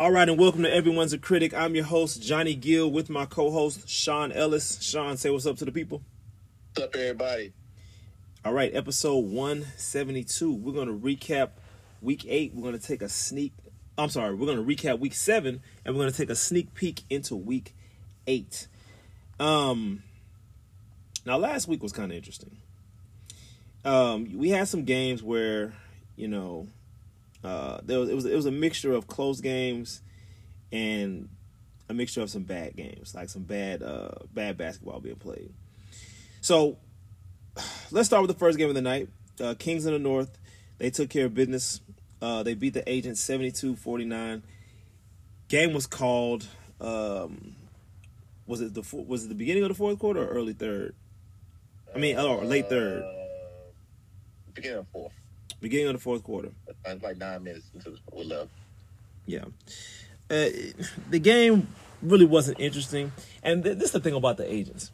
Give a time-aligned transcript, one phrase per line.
[0.00, 1.52] All right, and welcome to Everyone's a Critic.
[1.52, 4.80] I'm your host, Johnny Gill, with my co host, Sean Ellis.
[4.80, 6.00] Sean, say what's up to the people.
[6.72, 7.52] What's up, everybody?
[8.42, 10.54] All right, episode 172.
[10.54, 11.50] We're going to recap
[12.00, 12.54] week eight.
[12.54, 13.52] We're going to take a sneak,
[13.98, 16.72] I'm sorry, we're going to recap week seven, and we're going to take a sneak
[16.72, 17.74] peek into week
[18.26, 18.68] eight.
[19.38, 20.02] Um,
[21.26, 22.56] now, last week was kind of interesting.
[23.84, 25.74] Um, we had some games where,
[26.16, 26.68] you know,
[27.42, 30.02] uh, there was it was it was a mixture of close games
[30.72, 31.28] and
[31.88, 35.52] a mixture of some bad games, like some bad uh, bad basketball being played.
[36.40, 36.78] So
[37.90, 39.08] let's start with the first game of the night.
[39.40, 40.38] Uh, Kings in the North,
[40.78, 41.80] they took care of business.
[42.20, 44.42] Uh, they beat the Agents 72-49.
[45.48, 46.46] Game was called.
[46.80, 47.56] Um,
[48.46, 50.94] was it the was it the beginning of the fourth quarter or early third?
[51.94, 53.02] I mean, or late third.
[53.02, 53.72] Uh,
[54.54, 55.12] beginning of fourth.
[55.60, 56.50] Beginning of the fourth quarter.
[56.86, 58.50] It's like nine minutes until we left.
[59.26, 59.44] Yeah.
[60.30, 60.48] Uh,
[61.10, 61.68] the game
[62.02, 64.90] really wasn't interesting, and th- this is the thing about the agents.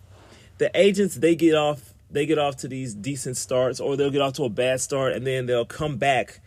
[0.59, 4.23] The agents they get off they get off to these decent starts, or they'll get
[4.23, 6.41] off to a bad start, and then they'll come back.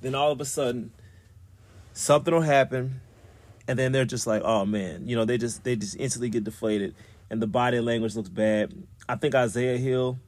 [0.00, 0.92] Then all of a sudden,
[1.92, 3.00] something will happen,
[3.66, 6.44] and then they're just like, "Oh man," you know, they just they just instantly get
[6.44, 6.94] deflated,
[7.28, 8.72] and the body language looks bad.
[9.08, 10.18] I think Isaiah Hill,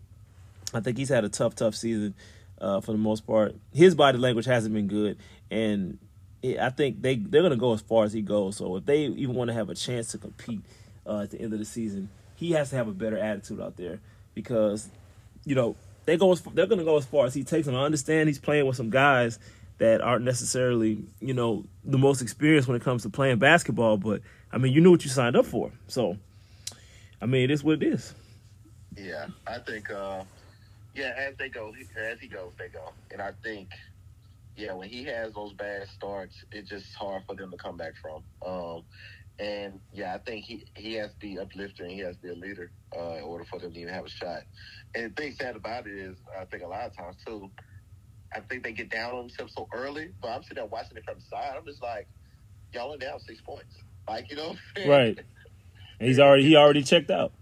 [0.74, 2.14] I think he's had a tough, tough season
[2.62, 3.54] uh, for the most part.
[3.74, 5.18] His body language hasn't been good,
[5.50, 5.98] and
[6.44, 8.56] I think they they're gonna go as far as he goes.
[8.56, 10.60] So if they even want to have a chance to compete
[11.06, 13.76] uh, at the end of the season, he has to have a better attitude out
[13.76, 14.00] there
[14.34, 14.88] because
[15.44, 17.74] you know they go as, they're gonna go as far as he takes them.
[17.74, 19.38] I understand he's playing with some guys
[19.78, 24.22] that aren't necessarily you know the most experienced when it comes to playing basketball, but
[24.52, 26.16] I mean you knew what you signed up for, so
[27.20, 28.14] I mean it is what it is.
[28.96, 29.90] Yeah, I think.
[29.90, 30.24] Uh,
[30.94, 33.70] yeah, as they go, as he goes, they go, and I think,
[34.56, 37.94] yeah, when he has those bad starts, it's just hard for them to come back
[38.00, 38.22] from.
[38.46, 38.82] Um,
[39.38, 42.28] and yeah, I think he he has to be uplifter and he has to be
[42.28, 44.42] a leader uh, in order for them to even have a shot.
[44.94, 47.50] And the thing sad about it is, I think a lot of times too,
[48.34, 50.10] I think they get down on themselves so early.
[50.20, 51.54] But I'm sitting there watching it from the side.
[51.58, 52.06] I'm just like,
[52.74, 53.74] y'all are down six points,
[54.06, 54.54] like you know,
[54.84, 55.18] right?
[55.98, 57.32] And he's already he already checked out.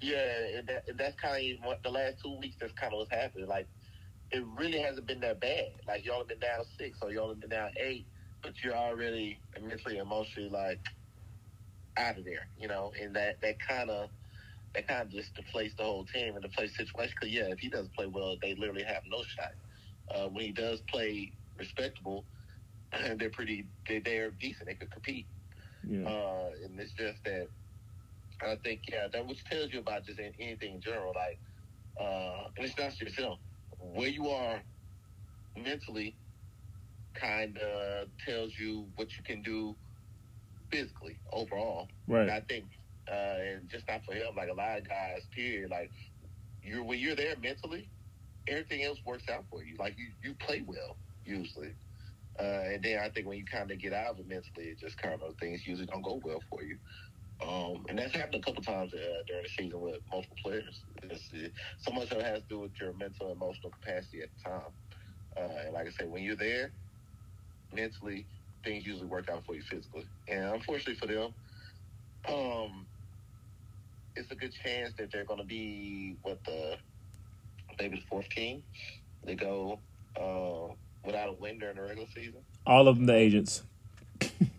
[0.00, 2.56] Yeah, and, that, that's kind of what the last two weeks.
[2.60, 3.46] That's kind of what's happening.
[3.46, 3.66] Like,
[4.30, 5.72] it really hasn't been that bad.
[5.86, 8.06] Like y'all have been down six, or y'all have been down eight,
[8.42, 10.80] but you're already mentally, emotionally like
[11.96, 12.46] out of there.
[12.58, 14.08] You know, and that that kind of
[14.74, 17.14] that kind of just deflates the whole team and deflates the situation.
[17.20, 19.52] Because yeah, if he doesn't play well, they literally have no shot.
[20.14, 22.24] Uh, when he does play respectable,
[23.16, 23.66] they're pretty.
[23.88, 24.66] They they're decent.
[24.66, 25.26] They could compete.
[25.86, 26.06] Yeah.
[26.06, 27.48] Uh, and it's just that
[28.42, 31.38] I think yeah, that which tells you about just anything in general, like
[32.00, 33.34] uh, and it's not just him.
[33.78, 34.60] Where you are
[35.56, 36.16] mentally,
[37.14, 39.76] kind of tells you what you can do
[40.70, 41.88] physically overall.
[42.06, 42.22] Right.
[42.22, 42.64] And I think,
[43.10, 45.70] uh, and just not for him, like a lot of guys, period.
[45.70, 45.90] Like
[46.62, 47.88] you're when you're there mentally,
[48.48, 49.76] everything else works out for you.
[49.78, 51.74] Like you, you play well usually.
[52.38, 54.80] Uh, and then I think when you kind of get out of it mentally, it
[54.80, 56.78] just kind of things usually don't go well for you.
[57.42, 60.82] Um, and that's happened a couple times uh, during the season with multiple players.
[61.04, 64.22] It's, it, so much of it has to do with your mental and emotional capacity
[64.22, 64.70] at the time.
[65.36, 66.70] Uh, and like I said, when you're there,
[67.74, 68.26] mentally,
[68.62, 70.06] things usually work out for you physically.
[70.28, 71.34] And unfortunately for them,
[72.28, 72.86] um,
[74.16, 76.76] it's a good chance that they're going to be what the
[77.78, 78.62] maybe the fourth team.
[79.24, 79.78] They go
[80.16, 80.74] uh,
[81.04, 82.40] without a win during the regular season.
[82.66, 83.62] All of them the agents.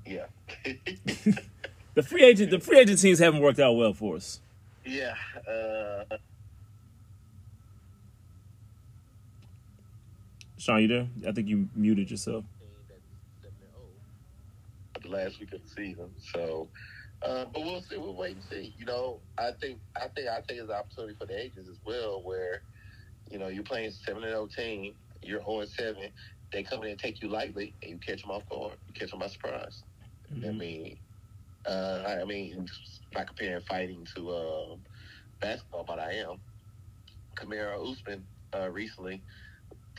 [0.05, 0.25] Yeah.
[1.93, 4.39] The free agent the free agent teams haven't worked out well for us.
[4.85, 5.13] yeah.
[5.47, 6.17] Uh,
[10.57, 11.07] Sean, you there?
[11.27, 12.45] I think you muted yourself.
[15.01, 16.11] the last week of the season.
[16.33, 16.67] So,
[17.23, 17.97] uh, but we'll see.
[17.97, 18.75] We'll wait and see.
[18.77, 21.77] You know, I think I think I think it's an opportunity for the agents as
[21.83, 22.61] well, where
[23.31, 24.93] you know you're playing seven and zero team,
[25.23, 26.03] you're zero and seven.
[26.53, 28.73] They come in and take you lightly, and you catch them off guard.
[28.87, 29.81] You catch them by surprise.
[30.31, 30.97] I mean,
[31.65, 32.67] uh, I, mean,
[33.13, 34.75] not comparing fighting to uh,
[35.39, 36.37] basketball, but I am.
[37.35, 38.25] Kamaru Usman
[38.55, 39.21] uh, recently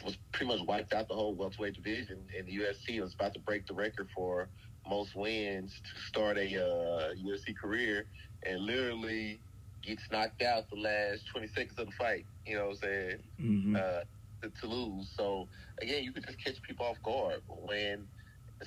[0.05, 3.41] was pretty much wiped out the whole welterweight division, and the UFC was about to
[3.41, 4.49] break the record for
[4.88, 8.06] most wins to start a uh, UFC career,
[8.44, 9.41] and literally
[9.82, 12.25] gets knocked out the last 20 seconds of the fight.
[12.47, 13.19] You know what I'm saying?
[13.41, 13.76] Mm-hmm.
[13.76, 14.03] uh,
[14.43, 15.11] to, to lose.
[15.17, 15.49] So
[15.81, 18.06] again, you can just catch people off guard when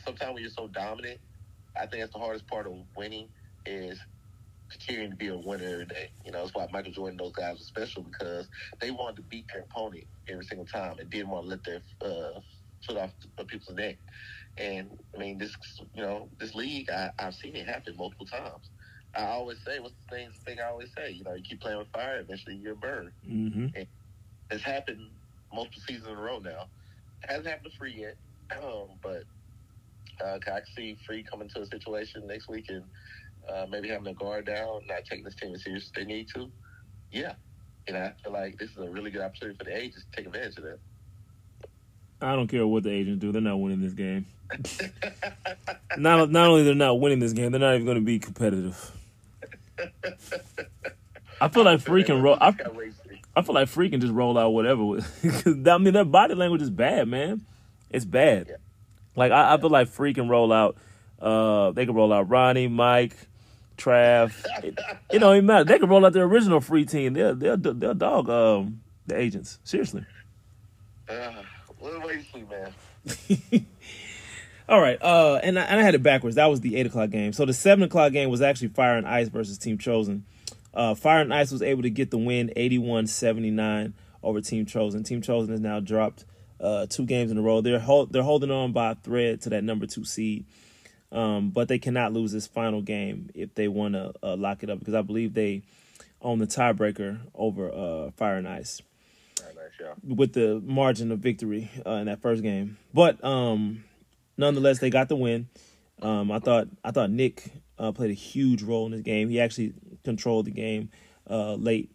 [0.04, 1.20] sometimes when you're so dominant.
[1.78, 3.30] I think that's the hardest part of winning
[3.66, 4.00] is
[4.70, 6.10] continuing to be a winner every day.
[6.26, 8.48] You know, that's why Michael Jordan, those guys were special because
[8.80, 11.82] they wanted to beat their opponent every single time and didn't want to let their
[12.02, 12.40] uh,
[12.86, 13.98] foot off of people's neck.
[14.58, 15.56] And I mean, this
[15.94, 18.70] you know, this league, I, I've seen it happen multiple times.
[19.16, 21.12] I always say, what's the thing, thing I always say?
[21.12, 23.12] You know, you keep playing with fire, eventually you're burned.
[23.28, 23.68] Mm-hmm.
[24.52, 25.10] It's happened
[25.54, 26.68] multiple seasons in a row now.
[27.24, 28.18] It hasn't happened to Free yet,
[28.62, 29.24] um, but
[30.24, 32.84] uh, I see Free coming to a situation next week and
[33.50, 36.28] uh, maybe having a guard down, not taking this team as serious as they need
[36.36, 36.52] to.
[37.12, 37.34] Yeah,
[37.88, 40.26] and I feel like this is a really good opportunity for the agents to take
[40.28, 40.80] advantage of that.
[42.22, 44.26] I don't care what the agents do; they're not winning this game.
[45.98, 48.92] not not only they're not winning this game, they're not even going to be competitive.
[51.42, 52.38] I feel like freaking roll.
[52.40, 52.48] I,
[53.36, 54.84] I feel like freaking just roll out whatever.
[55.24, 57.46] I mean, their body language is bad, man.
[57.90, 58.48] It's bad.
[58.50, 58.56] Yeah.
[59.16, 60.78] Like I, I feel like freaking roll out.
[61.20, 63.16] Uh, they can roll out Ronnie, Mike,
[63.78, 64.34] Trav.
[64.64, 64.80] It,
[65.12, 65.64] it don't even matter.
[65.64, 67.14] They can roll out their original free team.
[67.14, 69.60] They'll they'll they'll dog um the agents.
[69.64, 70.06] Seriously.
[71.08, 71.32] Uh,
[71.80, 73.66] wait and see, man.
[74.68, 76.38] All right, uh, and I, and I had it backwards.
[76.38, 77.34] That was the eight o'clock game.
[77.34, 80.26] So the seven o'clock game was actually Fire and Ice versus Team Chosen.
[80.74, 85.04] Uh, Fire and Ice was able to get the win, 81-79 over Team Chosen.
[85.04, 86.26] Team Chosen has now dropped
[86.60, 87.62] uh, two games in a row.
[87.62, 90.46] They're hold, they're holding on by a thread to that number two seed,
[91.12, 94.70] um, but they cannot lose this final game if they want to uh, lock it
[94.70, 95.64] up because I believe they
[96.22, 98.82] own the tiebreaker over uh, Fire and Ice
[100.04, 102.78] with the margin of victory uh, in that first game.
[102.94, 103.84] But um,
[104.38, 105.48] nonetheless, they got the win.
[106.02, 109.30] Um, I thought I thought Nick uh, played a huge role in this game.
[109.30, 109.74] He actually
[110.04, 110.90] controlled the game
[111.30, 111.92] uh, late.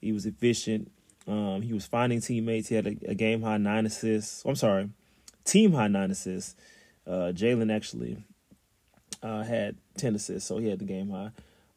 [0.00, 0.90] He was efficient.
[1.26, 2.68] Um, he was finding teammates.
[2.68, 4.42] He had a, a, game high nine assists.
[4.44, 4.90] I'm sorry,
[5.44, 6.56] team high nine assists.
[7.06, 8.24] Uh, Jalen actually
[9.22, 11.30] uh, had ten assists, so he had the game high.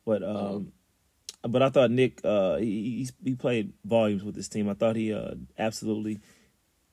[0.06, 0.72] But um,
[1.48, 4.70] but I thought Nick uh, he he played volumes with this team.
[4.70, 6.20] I thought he uh, absolutely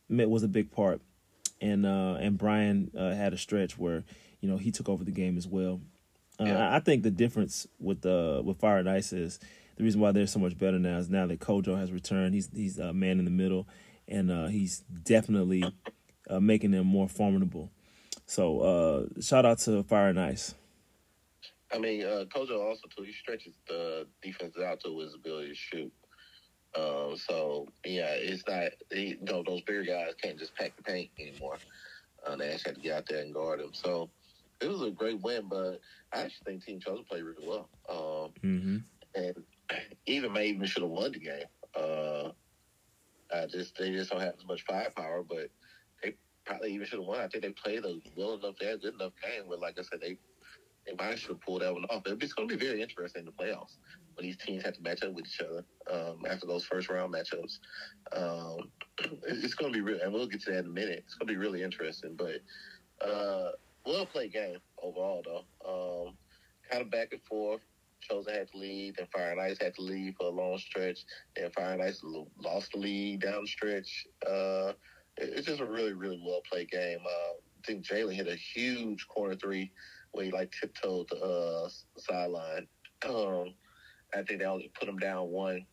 [0.09, 1.01] was a big part,
[1.61, 4.05] and uh, and Brian uh, had a stretch where
[4.41, 5.81] you know he took over the game as well.
[6.41, 6.75] Uh, yeah.
[6.75, 9.39] I think the difference with uh, with Fire and Ice is
[9.83, 12.35] the reason why they're so much better now is now that Kojo has returned.
[12.35, 13.67] He's he's a man in the middle,
[14.07, 15.65] and he's definitely
[16.41, 17.69] making them more formidable.
[18.27, 20.55] So shout out to Fire and Ice.
[21.75, 23.03] I mean, uh, Kojo also too.
[23.03, 25.93] He stretches the defense out to his ability to shoot.
[26.75, 31.11] Um, so yeah, it's not he, know those bigger guys can't just pack the paint
[31.19, 31.59] anymore.
[32.25, 33.71] Uh, they actually have to get out there and guard him.
[33.73, 34.11] So
[34.61, 35.81] it was a great win, but
[36.13, 37.69] I actually think Team Chosen played really well.
[37.89, 38.77] Um, mm-hmm.
[39.15, 39.43] And
[40.07, 41.45] even may even should have won the game.
[41.75, 42.31] Uh,
[43.35, 45.49] I just they just don't have as much firepower, but
[46.03, 46.15] they
[46.45, 47.21] probably even should have won.
[47.21, 49.45] I think they played a well enough, they had good enough game.
[49.49, 50.19] But like I said, they
[50.87, 52.03] they might should have pulled that one off.
[52.07, 53.77] It's going to be very interesting in the playoffs
[54.15, 57.15] when these teams have to match up with each other um, after those first round
[57.15, 57.59] matchups.
[58.13, 58.71] Um,
[59.27, 61.05] it's going to be real, and we'll get to that in a minute.
[61.05, 62.41] It's going to be really interesting, but
[63.07, 63.53] uh,
[63.87, 66.07] well played game overall, though.
[66.09, 66.15] Um,
[66.71, 67.63] kind of back and forth.
[68.09, 71.05] Chosen had to leave, then Fire and Ice had to leave for a long stretch.
[71.37, 72.03] Then Fire and Ice
[72.43, 74.07] lost the lead down the stretch.
[74.27, 74.73] Uh,
[75.17, 76.99] it's just a really, really well played game.
[77.05, 79.71] Uh, I think Jalen hit a huge corner three
[80.13, 82.67] where he like tiptoed the uh, sideline.
[83.09, 83.55] Um,
[84.15, 85.67] I think they only put him down one.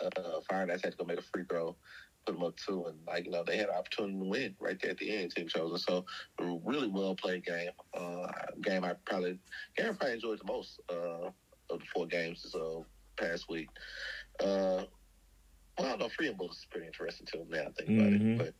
[0.00, 1.76] Uh, Fire and Ice had to go make a free throw,
[2.24, 4.80] put them up two, and like you know they had an opportunity to win right
[4.80, 5.34] there at the end.
[5.34, 6.04] Team chosen, so
[6.38, 7.70] a really well played game.
[7.92, 8.28] Uh,
[8.62, 9.38] game I probably
[9.76, 11.28] game I probably enjoyed the most uh,
[11.70, 12.80] of the four games this uh,
[13.16, 13.68] past week.
[14.40, 14.84] Uh,
[15.78, 17.46] well, I don't know, free and bullets is pretty interesting to too.
[17.48, 18.40] Now I think about mm-hmm.
[18.40, 18.54] it,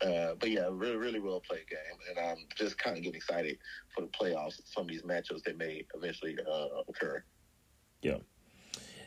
[0.00, 1.78] but uh, but yeah, really, really well played game,
[2.10, 3.58] and I'm just kind of getting excited
[3.94, 4.60] for the playoffs.
[4.64, 7.22] Some of these matchups that may eventually uh, occur.
[8.02, 8.18] Yeah.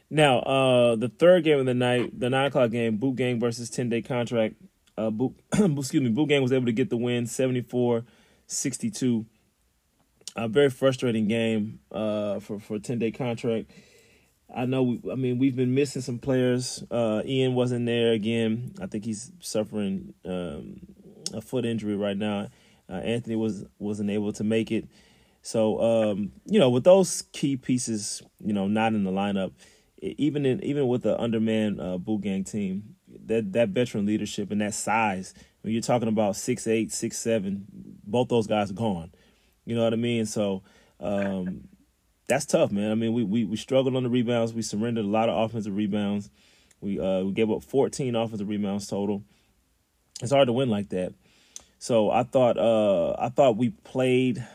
[0.09, 3.69] Now, uh, the third game of the night, the nine o'clock game, Boot Gang versus
[3.69, 4.55] Ten Day Contract.
[4.97, 9.25] Uh, Boot, excuse me, Boot Gang was able to get the win, 74-62.
[10.35, 13.71] A very frustrating game uh, for for Ten Day Contract.
[14.55, 14.83] I know.
[14.83, 16.83] We, I mean, we've been missing some players.
[16.91, 18.73] Uh, Ian wasn't there again.
[18.79, 20.79] I think he's suffering um,
[21.33, 22.49] a foot injury right now.
[22.89, 24.87] Uh, Anthony was wasn't able to make it.
[25.41, 29.53] So um, you know, with those key pieces, you know, not in the lineup,
[30.01, 34.61] even in even with the underman uh, Boot Gang team, that that veteran leadership and
[34.61, 35.33] that size.
[35.61, 37.65] When you're talking about six eight, six seven,
[38.05, 39.11] both those guys are gone.
[39.65, 40.25] You know what I mean?
[40.25, 40.63] So.
[40.99, 41.67] Um,
[42.27, 42.91] that's tough, man.
[42.91, 44.53] I mean, we, we we struggled on the rebounds.
[44.53, 46.29] We surrendered a lot of offensive rebounds.
[46.81, 49.23] We uh we gave up 14 offensive rebounds total.
[50.21, 51.13] It's hard to win like that.
[51.79, 54.45] So I thought uh I thought we played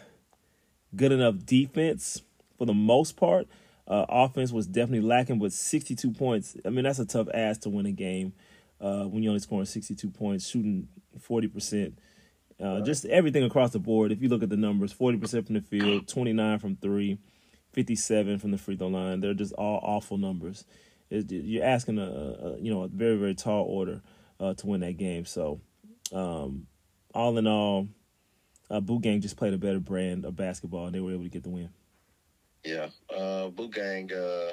[0.95, 2.23] good enough defense
[2.59, 3.49] for the most part.
[3.87, 6.57] Uh, offense was definitely lacking, but 62 points.
[6.65, 8.33] I mean, that's a tough ass to win a game
[8.81, 10.89] uh, when you're only scoring 62 points, shooting
[11.21, 11.99] 40 percent.
[12.63, 14.13] Uh, just everything across the board.
[14.13, 17.19] If you look at the numbers, 40% from the field, 29 from three,
[17.73, 19.21] 57 from the free throw line.
[19.21, 20.65] They're just all awful numbers.
[21.11, 24.01] It, you're asking a, a, you know a very very tall order
[24.39, 25.25] uh, to win that game.
[25.25, 25.61] So
[26.13, 26.67] um,
[27.15, 27.89] all in all,
[28.71, 31.31] uh, Boot Gang just played a better brand of basketball, and they were able to
[31.31, 31.71] get the win.
[32.65, 34.11] Yeah, uh, Boot Gang.
[34.13, 34.53] Uh,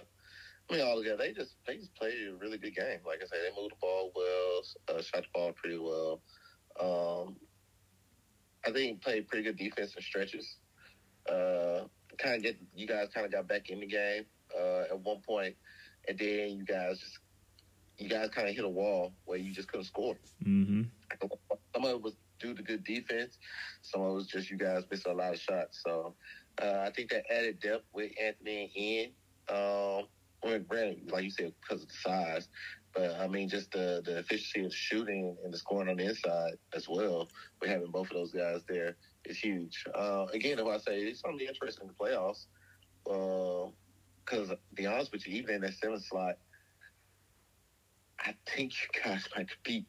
[0.69, 2.99] I mean, all together, they just they just played a really good game.
[3.05, 6.21] Like I said, they moved the ball well, uh, shot the ball pretty well.
[6.79, 7.35] Um,
[8.65, 10.57] I think played pretty good defense and stretches.
[11.29, 11.85] Uh,
[12.17, 14.25] kind of get you guys kind of got back in the game
[14.57, 15.55] uh, at one point,
[16.07, 17.19] and then you guys just
[17.97, 20.15] you guys kind of hit a wall where you just couldn't score.
[20.45, 20.83] Mm-hmm.
[21.73, 23.37] Some of it was due to good defense.
[23.81, 25.81] Some of it was just you guys missing a lot of shots.
[25.85, 26.15] So
[26.61, 29.55] uh, I think that added depth with Anthony in.
[29.55, 30.05] Um,
[30.43, 32.47] well, granted, like you said, because of the size,
[32.93, 36.53] but I mean, just the the efficiency of shooting and the scoring on the inside
[36.73, 37.27] as well.
[37.61, 39.83] We having both of those guys there is huge.
[39.93, 42.45] Uh, again, if I say it's something interesting in the playoffs,
[43.03, 46.35] because uh, to be honest with you, even in that seventh slot,
[48.19, 49.85] I think you guys might beat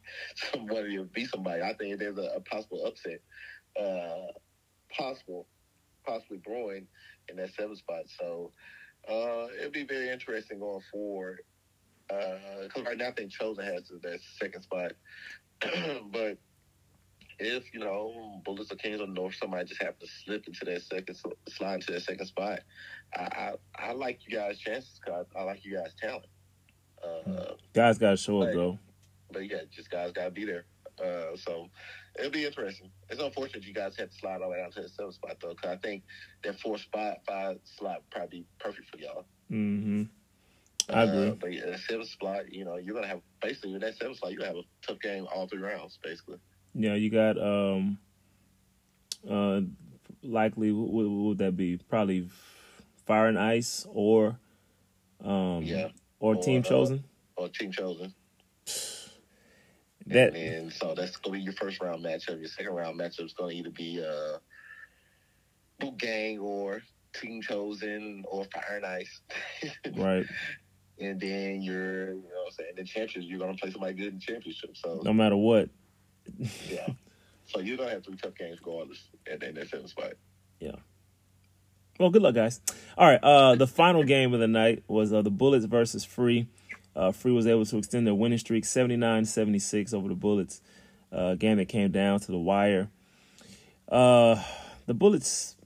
[0.52, 1.62] somebody or beat somebody.
[1.62, 3.20] I think there's a, a possible upset,
[3.80, 4.32] uh,
[4.96, 5.46] possible,
[6.10, 6.86] possibly brewing
[7.28, 8.04] in that seventh spot.
[8.18, 8.52] So
[9.08, 11.40] uh, it'll be very interesting going forward.
[12.08, 14.92] Because uh, right now I think Chosen has that second spot,
[16.12, 16.38] but
[17.38, 20.82] if you know Bullets or Kings of North, somebody just happen to slip into that
[20.82, 21.16] second
[21.48, 22.60] slide into that second spot,
[23.14, 23.54] I I,
[23.90, 25.00] I like you guys' chances.
[25.06, 26.26] Cause I, I like you guys' talent.
[27.02, 28.78] Uh, guys got to show up, though.
[29.32, 30.64] But yeah, just guys got to be there.
[31.00, 31.68] Uh, so
[32.18, 32.90] it'll be interesting.
[33.08, 35.36] It's unfortunate you guys had to slide all the way down to the seventh spot
[35.40, 36.02] though, because I think
[36.44, 39.24] that fourth spot, five slot, probably perfect for y'all.
[39.50, 40.02] Mm-hmm.
[40.88, 41.28] I agree.
[41.28, 44.32] Uh, but yeah, seventh spot, you know, you're gonna have basically with that seventh slot,
[44.32, 46.38] you have a tough game all three rounds, basically.
[46.74, 47.98] Yeah, you got um,
[49.28, 49.60] uh,
[50.22, 51.78] likely what, what would that be?
[51.88, 52.28] Probably
[53.06, 54.38] Fire and Ice or
[55.24, 55.88] um, yeah,
[56.18, 57.04] or, or Team uh, Chosen
[57.36, 58.14] or Team Chosen.
[60.10, 62.40] That and, so that's gonna be your first round matchup.
[62.40, 64.38] Your second round matchup is gonna either be uh,
[65.78, 69.20] Boot Gang or Team Chosen or Fire and Ice.
[69.96, 70.26] right.
[70.98, 73.28] And then you're, you know, what I'm saying the champions.
[73.28, 74.76] You're gonna play somebody good in the championship.
[74.76, 75.68] So no matter what.
[76.68, 76.88] yeah.
[77.46, 80.14] So you're gonna have three tough games regardless at, that seventh spot.
[80.58, 80.76] Yeah.
[82.00, 82.60] Well, good luck, guys.
[82.98, 83.22] All right.
[83.22, 86.48] Uh, the final game of the night was uh, the Bullets versus Free.
[87.00, 90.60] Uh, Free was able to extend their winning streak 79 76 over the Bullets.
[91.10, 92.90] Uh, game that came down to the wire.
[93.88, 94.40] Uh,
[94.84, 95.56] the Bullets,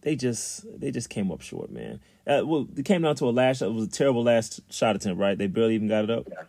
[0.00, 2.00] they just they just came up short, man.
[2.26, 3.60] Uh, well, it came down to a last.
[3.60, 5.36] It was a terrible last shot attempt, right?
[5.36, 6.26] They barely even got it up.
[6.30, 6.44] Yeah,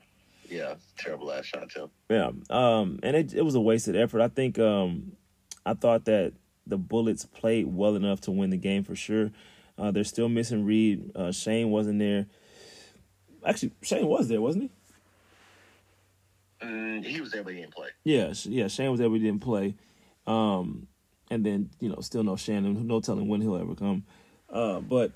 [0.50, 1.94] yeah, terrible last shot attempt.
[2.10, 4.22] Yeah, um, and it it was a wasted effort.
[4.22, 5.12] I think um,
[5.66, 6.34] I thought that
[6.66, 9.32] the Bullets played well enough to win the game for sure.
[9.78, 11.12] Uh, they're still missing Reed.
[11.16, 12.28] Uh, Shane wasn't there.
[13.46, 14.70] Actually, Shane was there, wasn't he?
[16.66, 17.90] Mm, he was there, but he didn't play.
[18.04, 18.68] Yeah, yeah.
[18.68, 19.76] Shane was there, but he didn't play.
[20.28, 20.88] Um,
[21.32, 24.04] and then you know, still no Shannon, no telling when he'll ever come.
[24.50, 25.16] Uh, but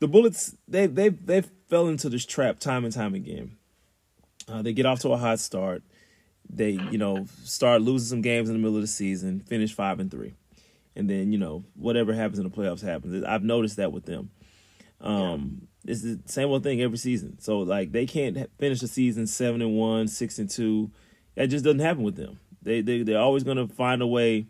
[0.00, 3.56] the Bullets, they they they fell into this trap time and time again.
[4.48, 5.82] Uh, they get off to a hot start.
[6.48, 10.00] They you know start losing some games in the middle of the season, finish five
[10.00, 10.34] and three,
[10.96, 13.24] and then you know whatever happens in the playoffs happens.
[13.24, 14.30] I've noticed that with them.
[15.00, 17.38] Um, it's the same old thing every season.
[17.40, 20.90] So like they can't finish the season seven and one, six and two.
[21.36, 22.38] That just doesn't happen with them.
[22.62, 24.46] They they they're always gonna find a way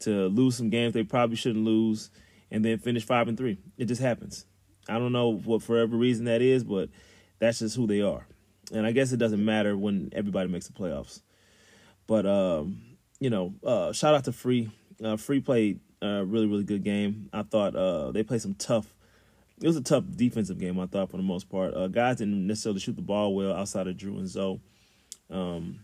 [0.00, 2.10] to lose some games they probably shouldn't lose,
[2.50, 3.58] and then finish five and three.
[3.76, 4.44] It just happens.
[4.88, 6.88] I don't know what for every reason that is, but
[7.38, 8.26] that's just who they are.
[8.72, 11.20] And I guess it doesn't matter when everybody makes the playoffs.
[12.08, 12.82] But um,
[13.20, 14.70] you know, uh, shout out to Free.
[15.02, 17.28] Uh, Free played a really really good game.
[17.32, 18.92] I thought uh, they played some tough
[19.60, 21.74] it was a tough defensive game, I thought, for the most part.
[21.74, 24.60] Uh, guys didn't necessarily shoot the ball well outside of Drew and Zoe.
[25.30, 25.80] Um,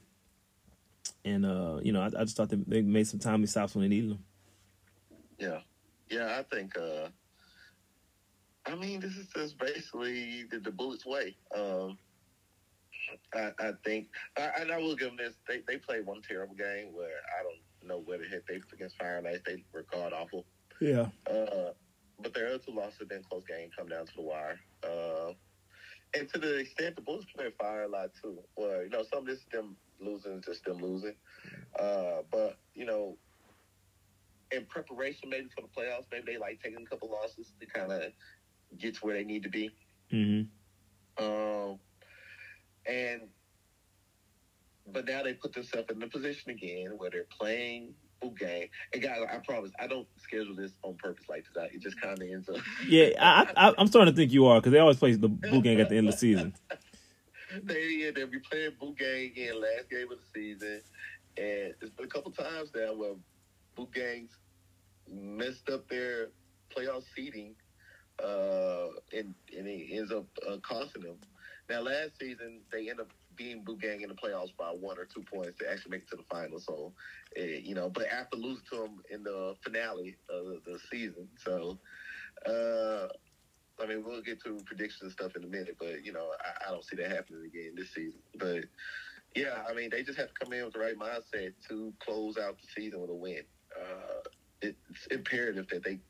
[1.24, 3.82] and, uh, you know, I, I, just thought they, they made some timely stops when
[3.82, 4.24] they needed them.
[5.38, 5.58] Yeah.
[6.10, 7.08] Yeah, I think, uh,
[8.66, 11.36] I mean, this is just basically the, the Bullets' way.
[11.54, 11.98] Um,
[13.34, 15.34] I, I think, I, and I will give them this.
[15.46, 17.08] They they played one terrible game where
[17.38, 19.40] I don't know where the heck they against Fire and Ice.
[19.46, 20.44] They were god awful.
[20.80, 21.06] Yeah.
[21.28, 21.72] Uh,
[22.20, 24.58] but their other two losses have been close games, come down to the wire.
[24.82, 25.32] Uh,
[26.14, 28.38] and to the extent the Bulls play fire a lot too.
[28.56, 31.14] Well, you know, some of this is them losing, just them losing.
[31.78, 33.16] Uh, but you know,
[34.50, 37.92] in preparation maybe for the playoffs, maybe they like taking a couple losses to kind
[37.92, 38.02] of
[38.78, 39.70] get to where they need to be.
[40.12, 41.24] Mm-hmm.
[41.24, 41.78] Um,
[42.86, 43.22] and
[44.90, 47.92] but now they put themselves in the position again where they're playing
[48.38, 48.68] game.
[48.92, 51.70] And guys, I promise, I don't schedule this on purpose like this.
[51.72, 52.56] It just kind of ends up.
[52.88, 55.64] Yeah, I, I, I'm starting to think you are because they always play the boot
[55.64, 56.54] gang at the end of the season.
[57.62, 60.80] they yeah, they'll be playing boot game again, last game of the season,
[61.36, 63.14] and it's been a couple times now where
[63.76, 64.30] boot gangs
[65.10, 66.28] messed up their
[66.74, 67.54] playoff seeding,
[68.22, 71.16] uh, and and it ends up uh, costing them.
[71.68, 75.06] Now, last season they end up beating Boot Gang in the playoffs by one or
[75.06, 76.58] two points to actually make it to the final.
[76.58, 76.92] So,
[77.38, 81.78] uh, you know, but after losing to them in the finale of the season, so.
[82.46, 83.08] Uh,
[83.80, 86.68] I mean, we'll get to predictions and stuff in a minute, but you know, I,
[86.68, 88.20] I don't see that happening again this season.
[88.36, 88.64] But
[89.36, 92.36] yeah, I mean, they just have to come in with the right mindset to close
[92.36, 93.42] out the season with a win.
[93.78, 94.28] Uh,
[94.62, 96.00] it's imperative that they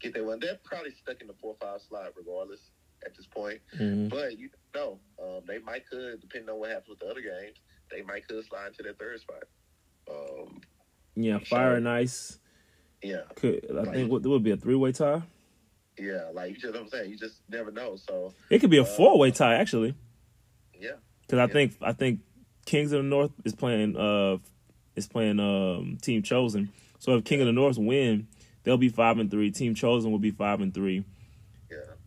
[0.00, 0.40] get that one.
[0.40, 2.71] They're probably stuck in the four five slot regardless
[3.04, 3.60] at this point.
[3.78, 4.08] Mm-hmm.
[4.08, 7.58] But you know, um, they might could, depending on what happens with the other games,
[7.90, 9.44] they might could slide into that third spot.
[10.10, 10.60] Um,
[11.14, 12.38] yeah, fire so, and ice.
[13.02, 15.22] Yeah, could I like, think what, there would be a three way tie.
[15.98, 17.10] Yeah, like you know what I'm saying.
[17.10, 17.96] You just never know.
[17.96, 19.94] So it could be a uh, four way tie actually.
[20.78, 20.92] Yeah,
[21.22, 21.52] because I yeah.
[21.52, 22.20] think I think
[22.64, 24.38] Kings of the North is playing uh
[24.96, 26.72] is playing um Team Chosen.
[26.98, 28.28] So if King of the North win,
[28.62, 29.50] they'll be five and three.
[29.50, 31.04] Team Chosen will be five and three.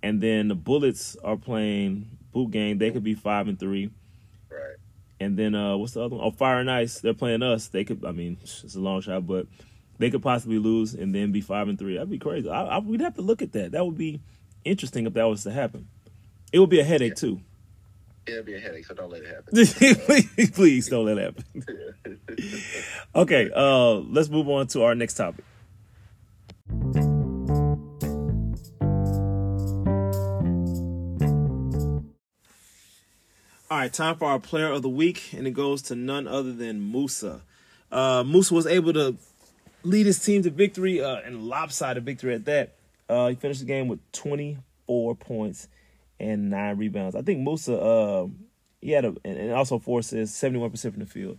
[0.06, 2.78] And then the Bullets are playing Boot Gang.
[2.78, 3.90] They could be five and three.
[4.52, 4.76] Right.
[5.20, 6.24] And then uh what's the other one?
[6.24, 7.00] Oh, Fire and Ice.
[7.00, 7.70] They're playing us.
[7.70, 8.06] They could.
[8.06, 9.48] I mean, it's a long shot, but
[9.98, 11.96] they could possibly lose and then be five and three.
[11.96, 12.48] That'd be crazy.
[12.48, 13.72] I, I, we'd have to look at that.
[13.72, 14.22] That would be
[14.64, 15.88] interesting if that was to happen.
[16.54, 17.30] It would be a headache yeah.
[17.30, 17.42] too.
[18.28, 20.48] It'd be a headache, so don't let it happen.
[20.54, 22.64] please, don't let it happen.
[23.16, 25.46] okay, uh, let's move on to our next topic.
[33.76, 36.54] All right, time for our player of the week, and it goes to none other
[36.54, 37.42] than Musa.
[37.92, 39.18] Uh, Musa was able to
[39.84, 42.76] lead his team to victory uh, and lopsided victory at that.
[43.10, 45.68] Uh, he finished the game with 24 points
[46.22, 47.18] and nine rebounds.
[47.18, 48.28] I think Musa, uh,
[48.80, 51.38] he had a and also four assists, 71 percent from the field.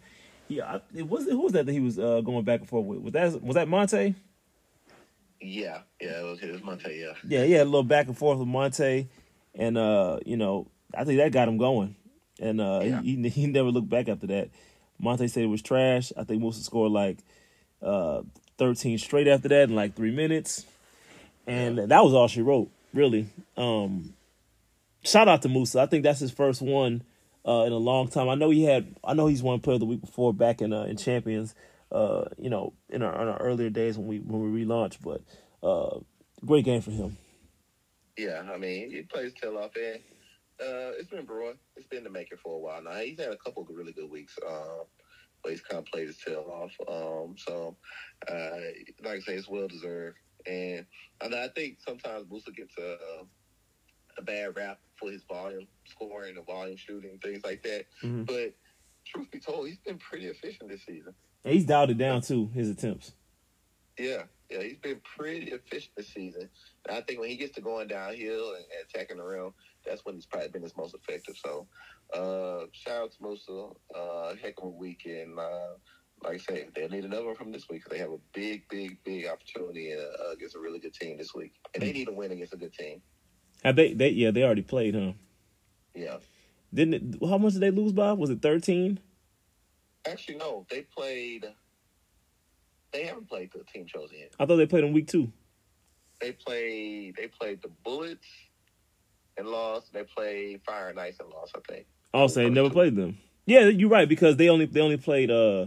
[0.49, 2.99] Yeah, it was who was that that he was uh, going back and forth with?
[2.99, 4.15] Was that was that Monte?
[5.41, 7.01] Yeah, yeah, it was, it was Monte.
[7.01, 9.09] Yeah, yeah, he had a little back and forth with Monte,
[9.55, 11.97] and uh, you know, I think that got him going,
[12.41, 13.03] and uh, yeah.
[13.03, 14.51] he, he never looked back after that.
[14.99, 16.13] Monte said it was trash.
[16.17, 17.19] I think Musa scored like
[17.83, 18.23] uh,
[18.59, 20.65] 13 straight after that in like three minutes.
[21.47, 23.29] And that was all she wrote, really.
[23.57, 24.15] Um,
[25.05, 25.81] shout out to Musa.
[25.81, 27.03] I think that's his first one
[27.47, 28.29] uh, in a long time.
[28.29, 28.97] I know he had.
[29.05, 31.55] I know he's won Player of the Week before back in uh, in Champions.
[31.93, 35.23] Uh, you know, in our, in our, earlier days when we when we relaunched, but
[35.63, 36.01] uh,
[36.45, 37.17] great game for him.
[38.17, 40.01] Yeah, I mean, he plays tail off, and
[40.61, 41.59] uh, it's been brewing.
[41.77, 42.97] It's been the making for a while now.
[42.97, 44.39] He's had a couple of really good weeks.
[44.47, 44.85] Uh,
[45.43, 46.73] but he's kind of played his tail off.
[46.89, 47.77] Um, so,
[48.29, 48.59] uh,
[49.05, 50.19] like I say, it's well deserved.
[50.45, 50.85] And,
[51.21, 52.97] and I think sometimes Musa gets a,
[54.19, 57.85] a bad rap for his volume scoring and volume shooting, things like that.
[58.03, 58.25] Mm-hmm.
[58.25, 58.55] But
[59.05, 61.15] truth be told, he's been pretty efficient this season.
[61.45, 63.13] Yeah, he's dialed it down too, his attempts.
[63.99, 66.49] Yeah, yeah, he's been pretty efficient this season.
[66.89, 69.53] And I think when he gets to going downhill and, and attacking the rim,
[69.87, 71.37] that's when he's probably been his most effective.
[71.37, 71.67] So
[72.13, 73.69] uh, shout out to Musa.
[73.95, 75.39] Uh, heck of a weekend.
[75.39, 75.75] Uh,
[76.23, 78.69] like I said, they need another one from this week because they have a big,
[78.69, 82.13] big, big opportunity uh, against a really good team this week, and they need a
[82.13, 83.03] win against a good team.
[83.63, 83.93] Have they?
[83.93, 85.13] They yeah, they already played, huh?
[85.95, 86.17] Yeah.
[86.73, 87.29] Didn't it?
[87.29, 88.13] How much did they lose by?
[88.13, 88.99] Was it thirteen?
[90.07, 90.67] Actually, no.
[90.71, 91.47] They played.
[92.93, 94.33] They haven't played the team chosen yet.
[94.39, 95.31] I thought they played in week two.
[96.21, 97.17] They played.
[97.17, 98.27] They played the Bullets
[99.37, 99.93] and lost.
[99.93, 101.57] They played Fire and Ice and lost.
[101.57, 101.87] I think.
[102.15, 103.19] Oh, so they never played them.
[103.47, 105.67] Yeah, you're right because they only they only played uh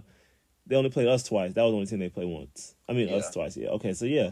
[0.68, 1.54] they only played us twice.
[1.54, 2.76] That was the only team they played once.
[2.88, 3.16] I mean yeah.
[3.16, 3.56] us twice.
[3.58, 3.70] Yeah.
[3.70, 3.94] Okay.
[3.94, 4.32] So yeah.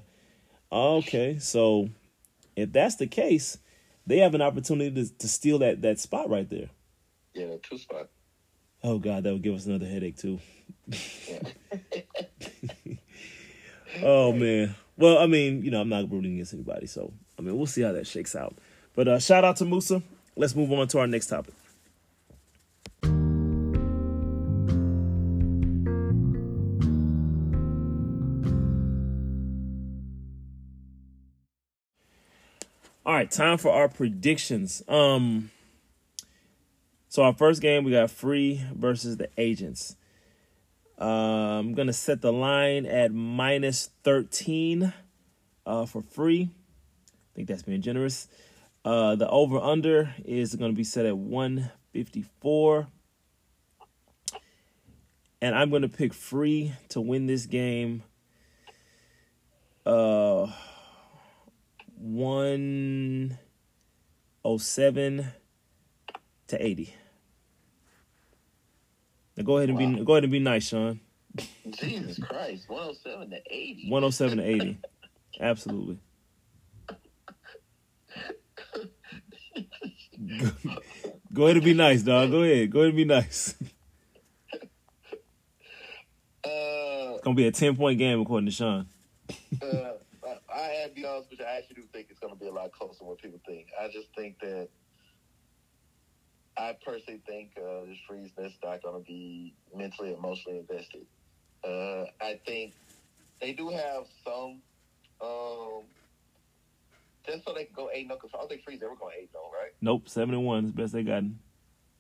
[0.72, 1.40] Okay.
[1.40, 1.90] So
[2.56, 3.58] if that's the case,
[4.06, 6.70] they have an opportunity to, to steal that that spot right there.
[7.34, 8.10] Yeah, two spot.
[8.84, 10.40] Oh God, that would give us another headache too.
[14.04, 14.76] oh man.
[14.98, 17.82] Well, I mean, you know, I'm not rooting against anybody, so I mean, we'll see
[17.82, 18.58] how that shakes out.
[18.98, 20.02] But uh, shout out to Musa.
[20.36, 21.54] Let's move on to our next topic.
[33.06, 34.82] All right, time for our predictions.
[34.88, 35.52] Um,
[37.08, 39.96] so our first game we got free versus the agents.
[41.00, 44.92] Uh, I'm gonna set the line at minus thirteen
[45.68, 46.50] uh, for free.
[46.50, 48.28] I think that's being generous.
[48.88, 52.88] Uh, the over under is going to be set at 154.
[55.42, 58.02] and I'm going to pick Free to win this game.
[59.86, 60.48] Uh,
[61.98, 63.38] one
[64.46, 65.28] oh seven
[66.48, 66.94] to eighty.
[69.36, 69.96] Now go ahead and Wow.
[70.00, 71.02] be go ahead and be nice, Sean.
[71.72, 73.90] Jesus Christ, 107 to 80.
[73.90, 74.78] One oh seven to eighty.
[75.42, 76.00] Absolutely.
[80.38, 80.50] Go,
[81.34, 82.32] go ahead and be nice, dog.
[82.32, 82.72] Go ahead.
[82.72, 83.56] Go ahead and be nice.
[86.44, 88.88] Uh, It's gonna be a ten point game according to Sean.
[89.62, 89.94] uh,
[90.54, 91.46] I, have to be honest with you.
[91.46, 93.68] I actually do think it's going to be a lot closer than what people think.
[93.80, 94.70] I just think that
[96.58, 101.06] I personally think uh, this freeze is not going to be mentally, emotionally invested.
[101.64, 102.74] Uh, I think
[103.42, 104.62] they do have some,
[107.46, 108.16] so they can go eight no.
[108.16, 109.72] Because I don't think freeze ever going eight no, right?
[109.82, 111.24] Nope, seven and one is the best they got.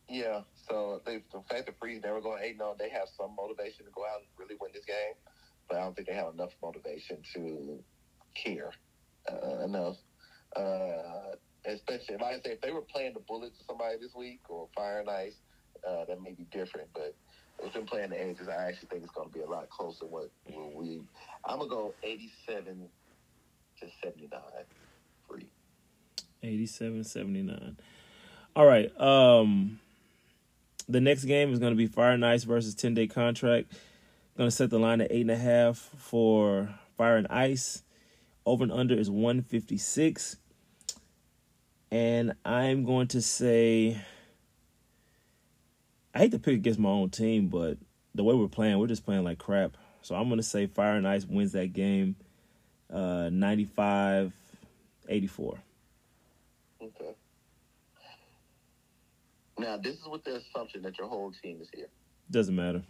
[0.09, 0.41] Yeah.
[0.69, 3.91] So they, the fact that freeze never going eight no, they have some motivation to
[3.91, 5.15] go out and really win this game,
[5.69, 7.79] but I don't think they have enough motivation to
[8.35, 8.71] care
[9.31, 9.97] uh, enough.
[10.55, 14.41] Uh, especially, like I say, if they were playing the Bullets or somebody this week
[14.49, 15.35] or Fire and Ice,
[15.87, 16.87] uh, that may be different.
[16.93, 17.15] But
[17.61, 20.05] with they're playing the Agents, I actually think it's going to be a lot closer.
[20.05, 21.01] What, we,
[21.45, 22.87] I'm gonna go 87
[23.79, 24.86] to 79 free.
[26.43, 27.77] 87 79.
[28.55, 28.91] All right.
[28.99, 29.79] Um
[30.89, 33.73] the next game is gonna be Fire and Ice versus 10 day contract.
[34.37, 37.83] Gonna set the line at eight and a half for Fire and Ice.
[38.45, 40.37] Over and under is 156.
[41.91, 44.01] And I'm going to say
[46.13, 47.77] I hate to pick against my own team, but
[48.15, 49.77] the way we're playing, we're just playing like crap.
[50.01, 52.15] So I'm gonna say Fire and Ice wins that game
[52.91, 54.33] uh 95
[55.09, 55.59] 84.
[56.87, 57.15] Okay.
[59.59, 61.87] Now, this is with the assumption that your whole team is here.
[62.29, 62.83] Doesn't matter.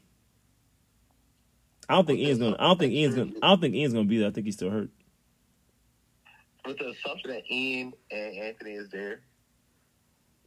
[1.90, 2.58] I don't think Ian's gonna.
[2.60, 3.32] I don't think Ian's gonna.
[3.42, 4.28] I don't think Ian's gonna be there.
[4.28, 4.90] I think he's still hurt.
[6.66, 9.22] With the assumption that Ian and Anthony is there,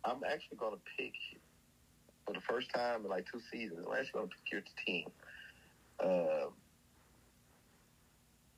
[0.05, 1.13] I'm actually going to pick
[2.27, 3.87] for the first time in like two seasons.
[3.87, 5.07] I'm actually to pick your team.
[6.03, 6.53] Um,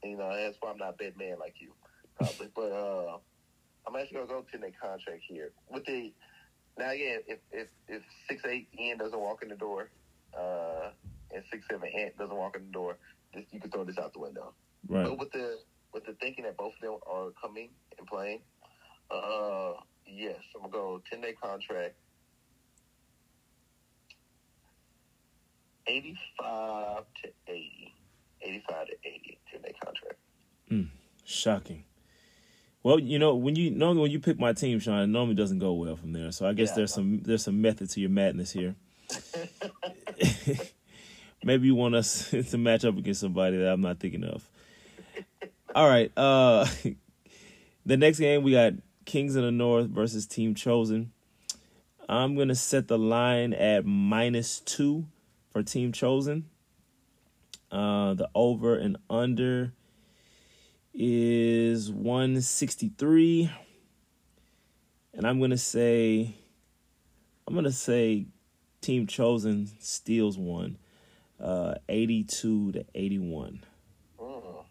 [0.02, 1.72] you know, that's why I'm not a bad man like you,
[2.16, 2.48] probably.
[2.54, 3.18] but uh,
[3.86, 6.12] I'm actually going to go to the contract here with the.
[6.78, 9.90] Now again, if if if six eight Ian doesn't walk in the door,
[10.38, 10.90] uh,
[11.34, 12.96] and six seven Ant doesn't walk in the door,
[13.34, 14.54] this, you can throw this out the window.
[14.88, 15.04] Right.
[15.04, 15.58] But with the
[15.92, 18.40] with the thinking that both of them are coming and playing,
[19.10, 19.74] uh,
[20.06, 21.94] yes, I'm gonna go ten day contract,
[25.86, 27.94] eighty five to 80.
[28.44, 30.18] 85 to 80, 10 day contract.
[31.24, 31.84] Shocking.
[32.84, 35.60] Well, you know when you normally when you pick my team, Sean, it normally doesn't
[35.60, 36.32] go well from there.
[36.32, 36.76] So I guess Yeah.
[36.76, 38.74] there's some there's some method to your madness here.
[41.44, 44.48] Maybe you want us to match up against somebody that I'm not thinking of.
[45.74, 46.10] All right.
[46.16, 46.66] Uh
[47.86, 51.12] the next game we got Kings of the North versus Team Chosen.
[52.08, 55.06] I'm gonna set the line at minus two
[55.50, 56.46] for Team Chosen.
[57.70, 59.72] Uh the over and under
[60.94, 63.50] is 163
[65.14, 66.34] and i'm gonna say
[67.48, 68.26] i'm gonna say
[68.82, 70.76] team chosen steals one
[71.40, 73.64] uh 82 to 81
[74.20, 74.64] Mm.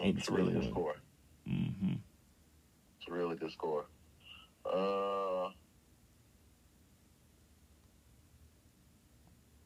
[0.00, 0.72] Eight It's a really good 81.
[0.72, 0.94] score.
[1.46, 1.92] hmm
[2.98, 3.86] It's a really good score.
[4.64, 5.48] Uh,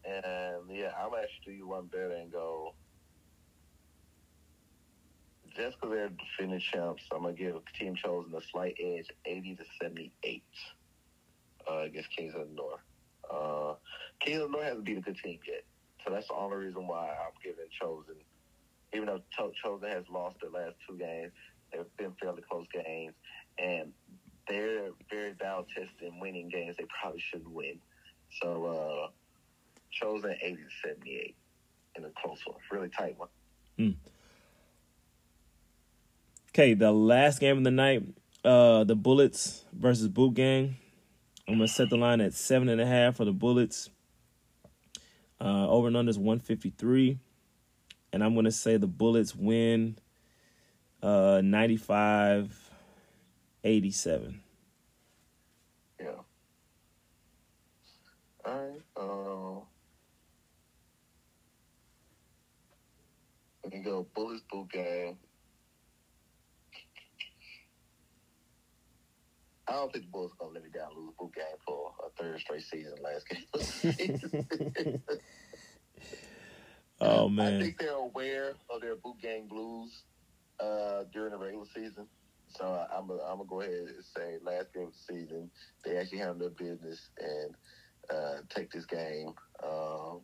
[0.04, 2.74] and yeah, I'm actually do you one better and go.
[5.56, 9.64] Just because they're defending champs, I'm gonna give Team Chosen a slight edge, 80 to
[9.82, 10.42] 78,
[11.68, 12.80] uh, against Kings of the North.
[13.28, 13.74] Uh,
[14.20, 15.64] Kings of the North hasn't beat a good team yet,
[16.04, 18.16] so that's the only reason why I'm giving Chosen.
[18.92, 21.32] Even though Cho- Chosen has lost their last two games,
[21.72, 23.14] they've been fairly close games,
[23.58, 23.92] and
[24.48, 27.80] they're very battle tested in winning games they probably shouldn't win.
[28.40, 29.10] So, uh,
[29.90, 31.34] chosen 80 to 78
[31.96, 33.28] in a close one, really tight one.
[36.50, 38.02] Okay the last game of the night
[38.44, 40.76] uh the bullets versus boot gang
[41.48, 43.90] i'm gonna set the line at seven and a half for the bullets
[45.40, 47.18] uh over and under is 153
[48.12, 49.96] and i'm gonna say the bullets win
[51.02, 52.70] uh 95
[53.62, 54.40] 87
[56.00, 56.06] Yeah.
[58.44, 58.82] All right.
[58.96, 59.60] Uh,
[63.64, 65.18] we can go Bullets boot game.
[69.70, 71.92] I don't think the Bulls are gonna let me down lose a boot game for
[72.04, 72.94] a third straight season.
[73.02, 75.02] Last game.
[77.00, 77.56] oh man.
[77.56, 80.02] I think they're aware of their boot game blues
[80.58, 82.08] uh, during the regular season.
[82.48, 85.50] So I, I'm gonna I'm gonna go ahead and say last game of the season
[85.84, 87.54] they actually handle their business and
[88.12, 90.22] uh, take this game um,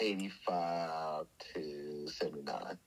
[0.00, 2.78] 85 to 79.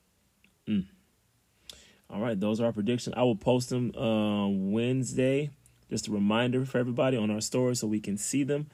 [2.10, 3.16] All right, those are our predictions.
[3.16, 5.50] I will post them uh, Wednesday.
[5.92, 8.68] Just a reminder for everybody on our story so we can see them.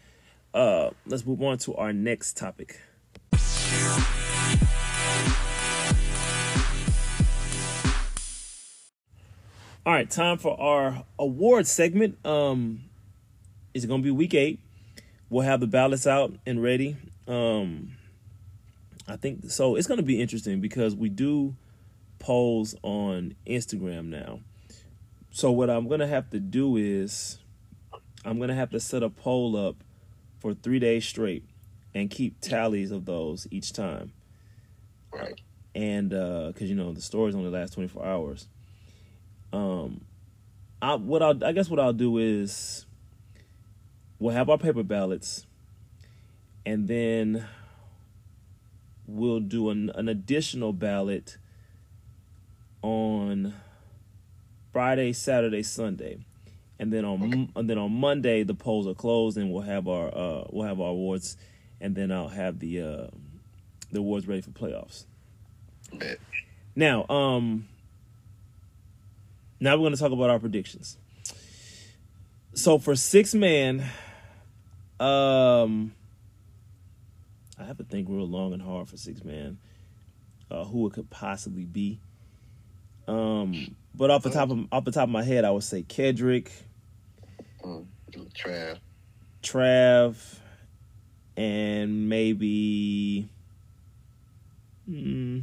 [0.54, 2.80] Uh, let's move on to our next topic.
[9.84, 12.24] All right, time for our award segment.
[12.24, 12.84] Um,
[13.74, 14.60] it's going to be week eight.
[15.32, 16.98] We'll have the ballots out and ready.
[17.28, 17.94] Um,
[19.08, 19.76] I think so.
[19.76, 21.56] It's going to be interesting because we do
[22.20, 24.42] polls on Instagram now.
[25.38, 27.38] So what I'm gonna have to do is
[28.26, 29.76] I'm gonna have to set a poll up
[30.40, 31.46] for three days straight
[31.94, 34.14] and keep tallies of those each time.
[35.14, 35.40] Right.
[35.76, 38.48] And because you know the stories only last 24 hours.
[39.54, 40.06] Um,
[40.82, 42.88] I what I I guess what I'll do is
[44.18, 45.46] we'll have our paper ballots,
[46.66, 47.46] and then
[49.06, 51.38] we'll do an, an additional ballot
[52.82, 53.54] on
[54.78, 56.20] Friday, Saturday, Sunday,
[56.78, 57.50] and then on Okay.
[57.56, 60.80] and then on Monday the polls are closed, and we'll have our uh, we'll have
[60.80, 61.36] our awards,
[61.82, 63.08] and then I'll have the uh,
[63.92, 65.06] the awards ready for playoffs.
[65.92, 66.20] Bet.
[66.76, 67.68] Now, um,
[69.60, 71.00] now we're going to talk about our predictions.
[72.54, 73.84] So for six man,
[75.00, 75.92] um,
[77.58, 79.58] I have to think real long and hard for six man,
[80.52, 82.00] uh, who it could possibly be.
[83.08, 85.84] Um, but off the top of off the top of my head, I would say
[85.84, 86.50] Kedrick,
[87.64, 87.86] Mm.
[88.34, 88.78] Trav.
[89.44, 90.40] Trav,
[91.36, 93.28] and maybe.
[94.88, 95.40] Hmm.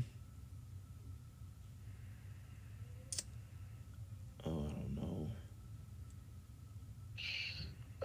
[4.47, 5.29] Oh, I don't know.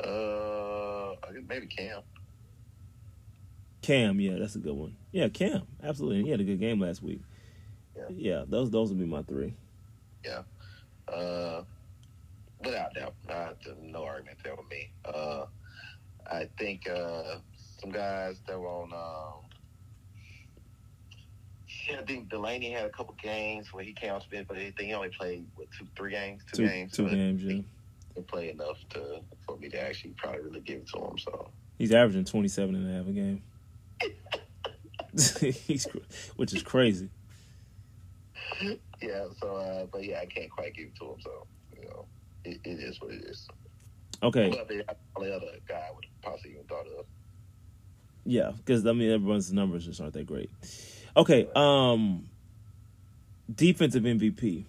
[0.03, 2.01] Uh, I guess maybe Cam.
[3.81, 4.95] Cam, yeah, that's a good one.
[5.11, 6.23] Yeah, Cam, absolutely.
[6.23, 7.21] He had a good game last week.
[7.95, 8.03] Yeah.
[8.09, 9.53] Yeah, those those would be my three.
[11.07, 11.63] Uh,
[12.63, 13.15] without doubt,
[13.81, 14.91] no argument there with me.
[15.05, 15.45] Uh,
[16.31, 17.37] I think uh,
[17.79, 18.93] some guys that were on.
[18.93, 19.45] Um,
[21.87, 24.57] yeah, I think Delaney had a couple games where he came out to bit, but
[24.57, 26.95] I think he only played what two, three games, two, Two games.
[26.95, 27.43] two games.
[27.43, 27.65] Yeah, He
[28.15, 31.17] didn't play enough to for me to actually probably really give it to him.
[31.17, 33.41] So he's averaging 27 and a half a game.
[35.65, 35.87] he's,
[36.35, 37.09] which is crazy.
[39.01, 41.15] yeah, so uh, but yeah, I can't quite give it to him.
[41.21, 42.07] So you know,
[42.45, 43.47] it, it is what it is.
[44.21, 47.05] Okay, But the other guy would possibly even thought of.
[48.25, 50.49] yeah, because I mean everyone's numbers just aren't that great.
[51.15, 52.29] Okay, um,
[53.53, 54.65] defensive MVP.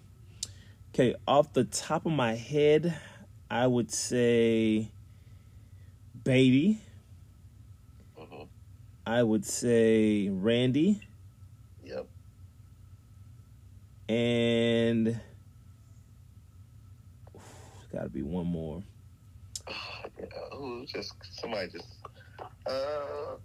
[0.94, 2.96] Okay, off the top of my head,
[3.50, 4.90] I would say
[6.24, 6.80] Beatty.
[8.16, 8.42] hmm
[9.06, 11.00] I would say Randy
[14.10, 15.20] and
[17.92, 18.82] got to be one more.
[20.52, 21.86] Who just somebody just
[22.66, 23.36] uh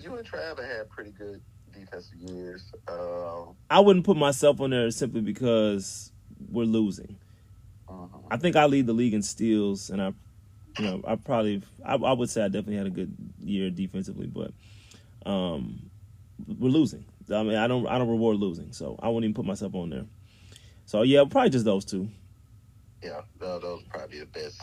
[0.00, 1.40] you and Trav have had pretty good
[1.72, 2.62] defensive years.
[2.88, 6.12] Um I wouldn't put myself on there simply because
[6.50, 7.16] we're losing.
[7.88, 8.24] mhm.
[8.30, 10.12] I think I lead the league in steals, and I,
[10.78, 14.26] you know, I probably, I, I would say I definitely had a good year defensively,
[14.26, 14.52] but
[15.26, 15.90] um,
[16.46, 17.04] we're losing.
[17.32, 19.90] I mean, I don't, I don't reward losing, so I wouldn't even put myself on
[19.90, 20.04] there.
[20.86, 22.08] So yeah, probably just those two.
[23.02, 24.60] yeah, tho- those are probably the best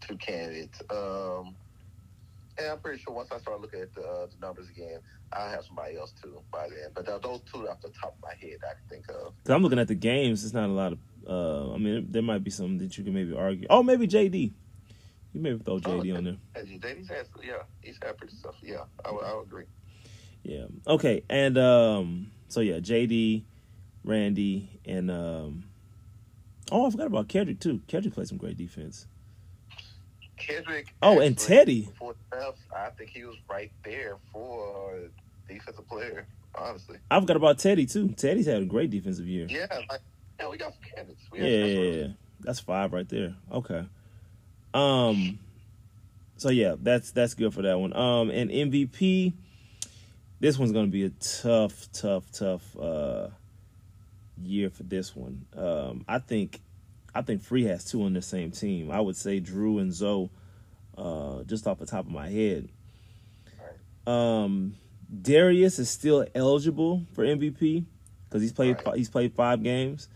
[0.00, 0.80] two candidates.
[0.90, 1.54] Um
[2.58, 5.00] and I'm pretty sure once I start looking at the, uh, the numbers again,
[5.32, 6.90] I'll have somebody else too by then.
[6.94, 9.32] But th- those two off the top of my head I can think of.
[9.44, 10.44] Cause I'm looking at the games.
[10.44, 10.98] It's not a lot of.
[11.26, 13.66] Uh, I mean, there might be some that you can maybe argue.
[13.70, 14.52] Oh, maybe JD.
[15.32, 16.36] You maybe throw JD on there.
[16.66, 18.56] He's had yeah, he's had pretty stuff.
[18.62, 19.64] Yeah, I would I would agree.
[20.42, 20.66] Yeah.
[20.86, 21.22] Okay.
[21.28, 23.42] And um, so yeah, JD,
[24.04, 25.64] Randy, and um,
[26.70, 27.80] oh, I forgot about Kendrick too.
[27.86, 29.06] Kendrick played some great defense.
[30.36, 30.92] Kendrick.
[31.02, 31.88] Oh, and Teddy.
[31.98, 34.98] For Steph, I think he was right there for
[35.48, 36.26] defensive player.
[36.54, 38.08] Honestly, I forgot about Teddy too.
[38.08, 39.46] Teddy's had a great defensive year.
[39.48, 40.00] yeah, like
[40.38, 41.22] yeah, we got some candidates.
[41.30, 42.02] We Yeah, yeah, yeah, it yeah.
[42.04, 42.10] is.
[42.40, 43.34] That's five right there.
[43.50, 43.86] Okay.
[44.74, 45.38] Um.
[46.36, 47.96] So yeah, that's that's good for that one.
[47.96, 49.32] Um, and MVP.
[50.42, 53.28] This one's gonna be a tough, tough, tough uh
[54.42, 55.46] year for this one.
[55.56, 56.60] Um, I think
[57.14, 58.90] I think Free has two on the same team.
[58.90, 60.30] I would say Drew and Zoe,
[60.98, 62.68] uh, just off the top of my head.
[64.04, 64.74] Um,
[65.22, 67.84] Darius is still eligible for MVP
[68.24, 68.96] because he's played Right.
[68.96, 70.08] he's played five games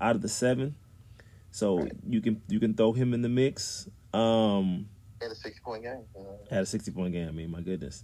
[0.00, 0.76] out of the seven,
[1.50, 1.92] so Right.
[2.08, 3.86] you can you can throw him in the mix.
[4.14, 4.88] Um,
[5.20, 6.04] In a six point game.
[6.18, 7.28] Uh, had a sixty point game.
[7.28, 8.02] I mean, my goodness.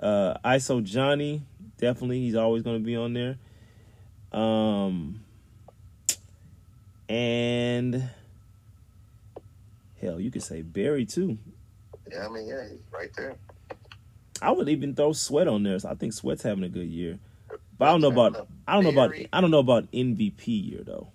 [0.00, 1.42] Uh, ISO Johnny
[1.76, 3.36] definitely he's always going to be on there.
[4.32, 5.22] Um,
[7.08, 8.08] and
[10.00, 11.38] hell, you could say Barry too.
[12.10, 13.36] yeah, I mean, yeah, he's right there.
[14.42, 15.78] I would even throw Sweat on there.
[15.78, 17.18] So I think Sweat's having a good year.
[17.78, 20.82] But I don't know about I don't know about I don't know about MVP year
[20.84, 21.08] though.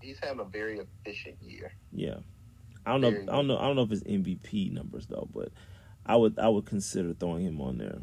[0.00, 1.72] He's having a very efficient year.
[1.92, 2.16] Yeah.
[2.86, 5.50] I don't know I don't know I don't know if it's MVP numbers though, but
[6.06, 7.98] I would I would consider throwing him on there.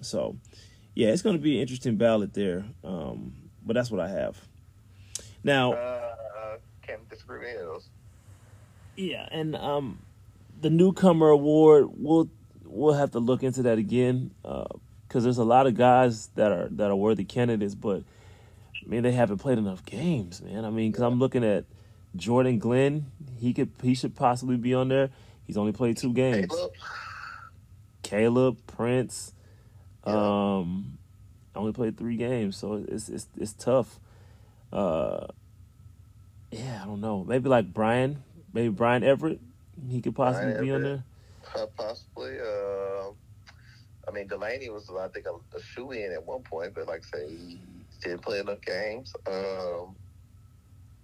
[0.00, 0.36] So
[0.94, 2.64] yeah, it's gonna be an interesting ballot there.
[2.84, 3.34] Um,
[3.64, 4.36] but that's what I have.
[5.42, 7.88] Now Uh, can't disagree with those.
[8.96, 10.00] Yeah, and um,
[10.60, 12.28] the newcomer award we'll
[12.64, 16.68] we'll have to look into that again because there's a lot of guys that are
[16.70, 18.02] that are worthy candidates, but
[18.84, 20.64] I mean they haven't played enough games, man.
[20.64, 21.64] I mean, because I'm looking at
[22.16, 23.06] Jordan Glenn,
[23.38, 25.10] he could he should possibly be on there.
[25.46, 26.46] He's only played two games.
[26.48, 26.72] Caleb,
[28.10, 29.32] Caleb Prince,
[30.04, 30.14] Yeah.
[30.58, 30.98] um,
[31.54, 34.00] only played three games, so it's it's it's tough.
[34.72, 35.28] Uh,
[36.50, 37.22] yeah, I don't know.
[37.22, 39.40] Maybe like Brian, maybe Brian Everett,
[39.88, 41.04] he could possibly Brian be on there.
[41.56, 42.36] uh, possibly.
[42.40, 43.10] Uh,
[44.08, 47.02] I mean, Delaney was, I think, a, a shoe in at one point, but like
[47.14, 47.60] I say, he
[48.02, 49.12] didn't play enough games.
[49.28, 49.94] Um,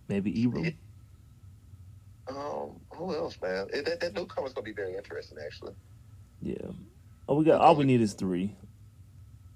[0.09, 0.75] Maybe Ebram.
[2.29, 3.69] um, who else, man?
[3.73, 5.75] That, that newcomer's going to be very interesting, actually.
[6.43, 6.73] Yeah.
[7.29, 8.55] Oh, we got all we need is three.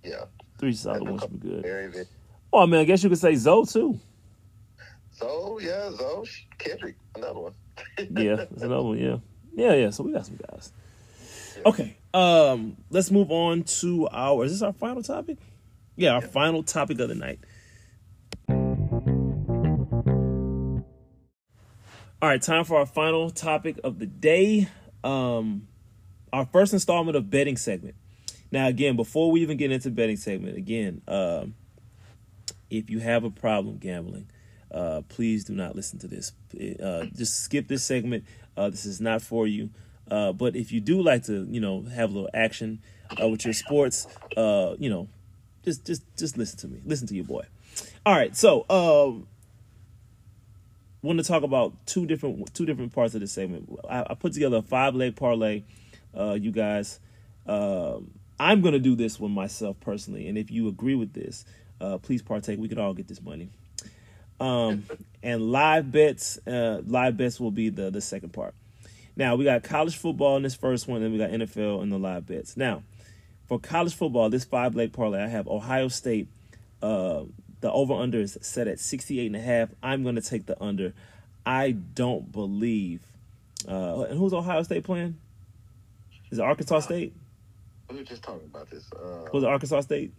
[0.02, 0.24] Yeah.
[0.58, 1.62] Three solid ones would be good.
[1.62, 2.06] Very.
[2.52, 3.98] Oh, I mean, I guess you could say Zoe too.
[5.14, 6.26] Zoe, yeah, Zoe,
[6.58, 7.54] Kendrick, another one.
[8.10, 8.98] Yeah, that's another one.
[8.98, 9.16] Yeah,
[9.54, 9.90] yeah, yeah.
[9.90, 10.72] So we got some guys.
[11.64, 11.96] Okay.
[12.12, 14.44] Um, let's move on to our.
[14.44, 15.38] Is this our final topic?
[15.96, 17.40] Yeah, our final topic of the night.
[22.22, 24.68] All right, time for our final topic of the day.
[25.04, 25.68] Um,
[26.32, 27.94] our first installment of betting segment.
[28.52, 31.54] Now, again, before we even get into betting segment, again, um,
[32.68, 34.28] if you have a problem gambling,
[34.72, 36.32] uh, please do not listen to this.
[36.82, 38.24] Uh, just skip this segment.
[38.56, 39.70] Uh, this is not for you.
[40.10, 42.80] Uh, but if you do like to, you know, have a little action
[43.20, 45.08] uh, with your sports, uh, you know,
[45.64, 46.80] just just just listen to me.
[46.84, 47.44] Listen to your boy.
[48.04, 49.28] All right, so um,
[51.02, 53.68] want to talk about two different two different parts of this segment.
[53.88, 55.62] I, I put together a five leg parlay.
[56.16, 57.00] Uh, you guys,
[57.46, 61.44] um, I'm gonna do this one myself personally, and if you agree with this,
[61.80, 62.58] uh, please partake.
[62.58, 63.50] We could all get this money.
[64.38, 64.84] Um,
[65.22, 68.54] and live bets, uh, live bets will be the the second part.
[69.16, 71.98] Now we got college football in this first one, and we got NFL in the
[71.98, 72.56] live bets.
[72.56, 72.82] Now,
[73.46, 76.28] for college football, this five leg parlay, I have Ohio State.
[76.80, 77.24] Uh,
[77.60, 79.70] the over under is set at 68 and a half.
[79.82, 80.94] I'm going to take the under.
[81.44, 83.02] I don't believe.
[83.68, 85.18] Uh, and who's Ohio State playing?
[86.30, 87.14] Is it Arkansas State?
[87.88, 88.84] We were just talking about this.
[88.92, 90.12] Uh, Was it Arkansas State?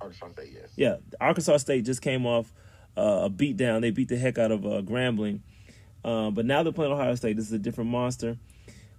[0.00, 0.70] Arkansas State, yes.
[0.76, 2.52] Yeah, Arkansas State just came off
[2.96, 3.80] uh, a beatdown.
[3.80, 5.40] They beat the heck out of uh, Grambling,
[6.04, 7.36] uh, but now they're playing Ohio State.
[7.36, 8.36] This is a different monster.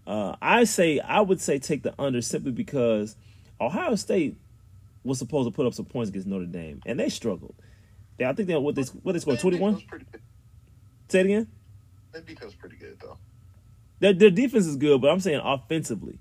[0.08, 3.15] Uh, I say I would say take the under simply because
[3.60, 4.38] Ohio State
[5.04, 7.56] was supposed to put up some points against Notre Dame, and they struggled.
[8.17, 9.82] They, I think they what they what they scored twenty one.
[11.10, 11.47] Say it again.
[12.12, 13.17] Their defense pretty good, though.
[13.99, 16.19] Their, their defense is good, but I'm saying offensively,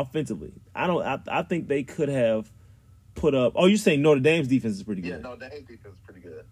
[0.00, 1.02] offensively, I don't.
[1.02, 2.50] I, I think they could have
[3.14, 3.52] put up.
[3.56, 5.08] Oh, you're saying Notre Dame's defense is pretty good?
[5.08, 6.44] Yeah, no, their defense is pretty good.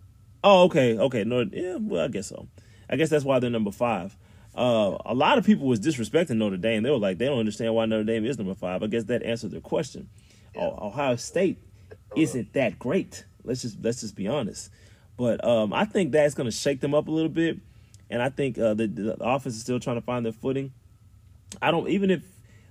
[0.42, 1.24] Oh, okay, okay.
[1.24, 2.48] No, yeah, well, I guess so.
[2.88, 4.16] I guess that's why they're number five.
[4.54, 6.82] Uh, a lot of people was disrespecting Notre Dame.
[6.82, 8.82] They were like, they don't understand why Notre Dame is number five.
[8.82, 10.08] I guess that answered their question.
[10.56, 11.58] Oh, Ohio State
[12.16, 13.24] isn't that great.
[13.42, 14.70] Let's just let's just be honest.
[15.16, 17.58] But um, I think that's going to shake them up a little bit,
[18.10, 20.72] and I think uh, the, the offense is still trying to find their footing.
[21.60, 22.22] I don't even if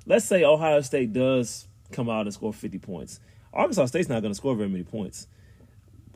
[0.06, 3.20] let's say Ohio State does come out and score fifty points.
[3.54, 5.28] Arkansas State's not going to score very many points.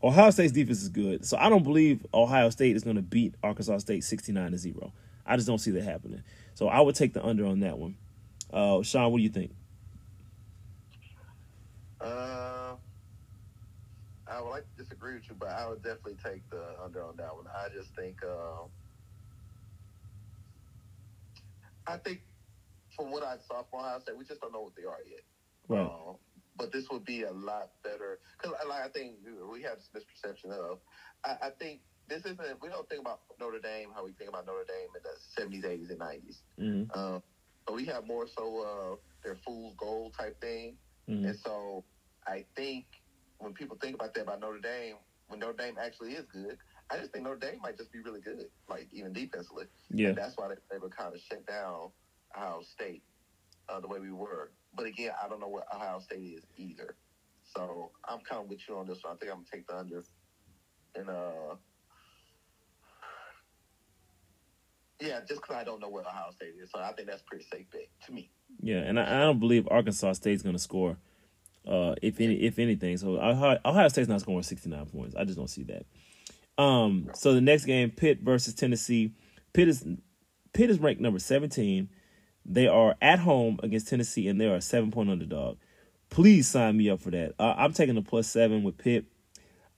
[0.03, 3.33] Ohio State's defense is good, so I don't believe Ohio State is going to beat
[3.43, 4.93] Arkansas State sixty nine to zero.
[5.25, 6.23] I just don't see that happening.
[6.53, 7.97] So I would take the under on that one.
[8.51, 9.51] Uh, Sean, what do you think?
[11.99, 12.75] Uh,
[14.27, 17.17] I would like to disagree with you, but I would definitely take the under on
[17.17, 17.45] that one.
[17.47, 18.63] I just think, uh,
[21.85, 22.21] I think
[22.97, 25.23] from what I saw from Ohio State, we just don't know what they are yet.
[25.67, 25.85] Right.
[25.85, 26.13] Uh,
[26.57, 29.17] but this would be a lot better because, like, I think
[29.51, 30.79] we have this misperception of.
[31.23, 32.39] I, I think this isn't.
[32.61, 35.65] We don't think about Notre Dame how we think about Notre Dame in the seventies,
[35.65, 36.99] eighties, and 90s Mm-hmm.
[36.99, 37.23] Um,
[37.65, 40.77] but we have more so uh, their fool's gold type thing.
[41.09, 41.25] Mm-hmm.
[41.25, 41.83] And so
[42.25, 42.85] I think
[43.39, 44.95] when people think about that about Notre Dame,
[45.27, 46.57] when Notre Dame actually is good,
[46.89, 49.65] I just think Notre Dame might just be really good, like even defensively.
[49.91, 50.09] Yeah.
[50.09, 51.89] And that's why they, they were kind of shut down
[52.35, 53.03] Ohio State
[53.69, 54.51] uh, the way we were.
[54.75, 56.95] But again, I don't know what Ohio State is either.
[57.55, 59.13] So I'm kind of with you on this one.
[59.13, 60.03] I think I'm gonna take the under.
[60.95, 61.55] And uh,
[64.99, 67.45] yeah, just because I don't know what Ohio State is, so I think that's pretty
[67.51, 68.31] safe bet to me.
[68.61, 70.97] Yeah, and I, I don't believe Arkansas State's to score,
[71.67, 72.97] uh, if any, if anything.
[72.97, 75.15] So Ohio, Ohio State's not scoring sixty nine points.
[75.15, 75.85] I just don't see that.
[76.61, 79.13] Um, so the next game, Pitt versus Tennessee.
[79.53, 79.85] Pitt is
[80.53, 81.89] Pitt is ranked number seventeen.
[82.47, 85.57] They are at home against Tennessee, and they are a seven point underdog.
[86.09, 87.35] Please sign me up for that.
[87.37, 89.05] Uh, I'm taking the plus seven with Pitt.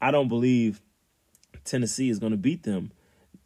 [0.02, 0.80] I don't believe
[1.66, 2.92] Tennessee is going to beat them.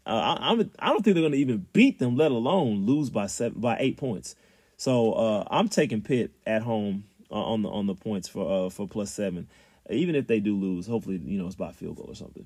[0.06, 3.10] Uh, I, I'm, I don't think they're going to even beat them, let alone lose
[3.10, 4.36] by seven by eight points.
[4.76, 8.70] So uh, I'm taking Pitt at home uh, on the on the points for uh,
[8.70, 9.48] for plus seven.
[9.90, 12.46] Even if they do lose, hopefully you know it's by field goal or something.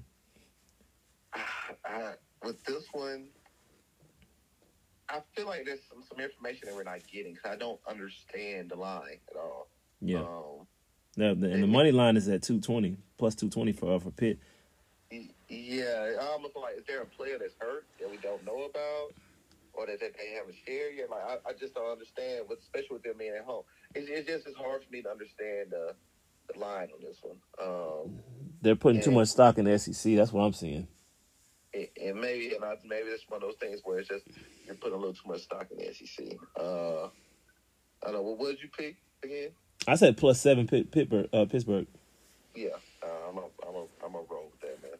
[2.43, 3.29] With this one,
[5.09, 8.69] I feel like there's some, some information that we're not getting because I don't understand
[8.69, 9.67] the line at all.
[10.01, 10.67] Yeah, Um,
[11.15, 13.99] the, the, and the money line is at two twenty plus two twenty for uh,
[13.99, 14.37] for Pitt.
[15.49, 19.13] yeah, I almost like is there a player that's hurt that we don't know about,
[19.73, 21.09] or that, that they haven't shared yet?
[21.09, 23.63] Like I, I just don't understand, with, especially with them being at home.
[23.95, 25.95] It's, it's just it's hard for me to understand the
[26.53, 27.37] the line on this one.
[27.61, 28.19] Um,
[28.61, 30.15] They're putting too much stock in the SEC.
[30.15, 30.87] That's what I'm seeing.
[31.77, 34.25] And, and maybe and I, maybe it's one of those things where it's just
[34.65, 36.25] you're putting a little too much stock in the SEC.
[36.59, 37.05] Uh,
[38.03, 38.21] I don't know.
[38.21, 39.49] What would you pick again?
[39.87, 41.29] I said plus seven Pitt, Pittsburgh.
[41.31, 41.87] Uh, Pittsburgh.
[42.55, 42.69] Yeah,
[43.03, 44.97] uh, I'm a, I'm a, I'm a roll with that, man.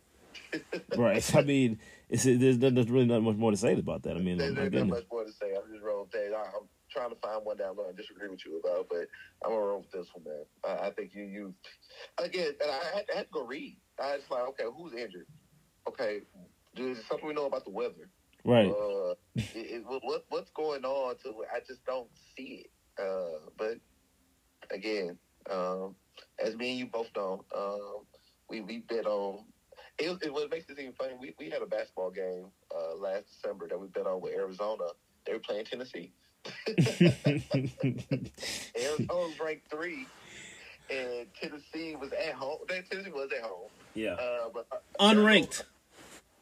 [0.97, 1.35] Right.
[1.35, 4.15] I mean, it's, there's, there's really not much more to say about that.
[4.15, 5.53] I mean, There's there's not much more to say.
[5.55, 6.35] I'm just rolling with that.
[6.35, 9.07] I- I'm trying to find one that I'm going to disagree with you about, but
[9.43, 10.45] I'm gonna roll with this one, man.
[10.63, 11.53] I, I think you you
[12.17, 12.53] again.
[12.61, 13.77] And I had, I had to go read.
[14.01, 15.27] I was like, okay, who's injured?
[15.87, 16.21] Okay,
[16.79, 18.09] is it something we know about the weather?
[18.43, 18.69] Right.
[18.69, 21.15] Uh, it, it, what, what what's going on?
[21.23, 22.71] To I just don't see it.
[23.01, 23.77] Uh, but
[24.71, 25.17] again,
[25.49, 25.95] um,
[26.43, 28.05] as me and you both know, um,
[28.49, 29.43] we we bet on.
[29.99, 31.13] It, it what makes this even funny.
[31.19, 34.85] We we had a basketball game uh, last December that we bet on with Arizona.
[35.25, 36.13] They were playing Tennessee.
[36.67, 37.13] Arizona
[39.09, 40.07] was ranked three,
[40.89, 42.59] and Tennessee was at home.
[42.69, 44.13] Tennessee was at home, yeah.
[44.13, 45.63] uh, but uh, Unranked.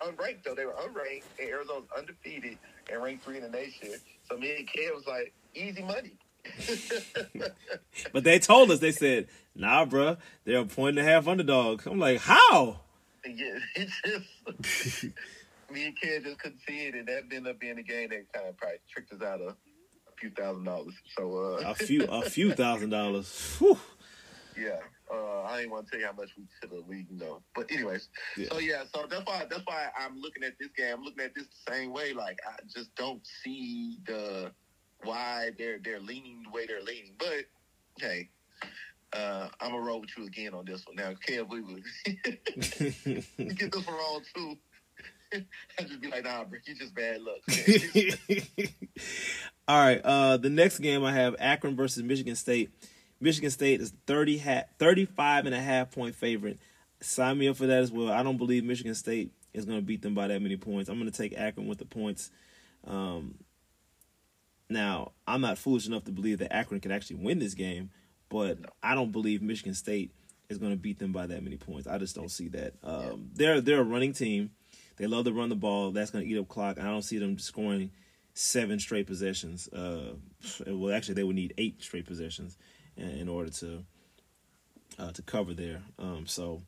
[0.01, 0.55] Unranked though.
[0.55, 2.57] They were unranked, and Arizona's undefeated
[2.91, 3.89] and ranked three in the nation.
[4.29, 6.13] So me and Ken was like, easy money.
[8.11, 11.85] But they told us, they said, nah, bruh, they're a point and a half underdog.
[11.87, 12.79] I'm like, how?
[13.25, 15.03] yeah, it just
[15.71, 18.31] me and Ken just couldn't see it, and that ended up being a game that
[18.31, 19.55] kind of probably tricked us out of a
[20.19, 20.93] few thousand dollars.
[21.17, 23.55] So uh, A few, a few thousand dollars.
[23.59, 23.79] Whew.
[24.57, 24.79] Yeah,
[25.11, 27.41] uh, I didn't want to tell you how much we to the league, you know.
[27.53, 28.47] But anyways, Yeah.
[28.51, 30.95] so yeah, so that's why that's why I'm looking at this game.
[30.97, 32.13] I'm looking at this the same way.
[32.13, 34.51] Like I just don't see the
[35.03, 37.13] why they're they're leaning the way they're leaning.
[37.19, 37.45] But
[37.99, 38.29] hey,
[39.13, 40.95] uh, I'm gonna roll with you again on this one.
[40.95, 42.15] Now, Kev, we would you
[43.53, 44.57] get this one wrong too.
[45.79, 47.41] I just be like, nah, bro, you just bad luck.
[49.67, 49.99] All right.
[50.03, 52.69] Uh, the next game I have Akron versus Michigan State.
[53.25, 56.59] Michigan State is 30 ha- 35 and a half point favorite.
[57.01, 58.11] Sign me up for that as well.
[58.11, 60.89] I don't believe Michigan State is going to beat them by that many points.
[60.89, 62.29] I'm going to take Akron with the points.
[62.85, 63.39] Um,
[64.69, 67.89] now, I'm not foolish enough to believe that Akron can actually win this game,
[68.29, 70.11] but I don't believe Michigan State
[70.47, 71.87] is going to beat them by that many points.
[71.87, 72.75] I just don't see that.
[72.83, 74.51] Um, They're they're a running team.
[74.97, 75.89] They love to run the ball.
[75.89, 76.79] That's going to eat up clock.
[76.79, 77.89] I don't see them scoring
[78.35, 79.67] seven straight possessions.
[79.69, 80.13] Uh,
[80.67, 82.55] well, actually, they would need eight straight possessions
[82.97, 83.83] in, order to
[84.99, 85.81] uh, to cover there.
[85.99, 86.61] Um, so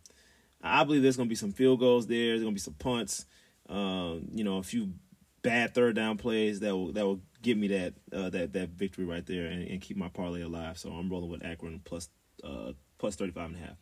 [0.61, 2.30] I believe there's going to be some field goals there.
[2.30, 3.25] There's going to be some punts.
[3.69, 4.93] Um, you know, a few
[5.41, 9.05] bad third down plays that will that will give me that uh, that that victory
[9.05, 10.78] right there and, and keep my parlay alive.
[10.78, 12.09] So I'm rolling with Akron plus
[12.43, 13.78] uh, plus 35 and a half.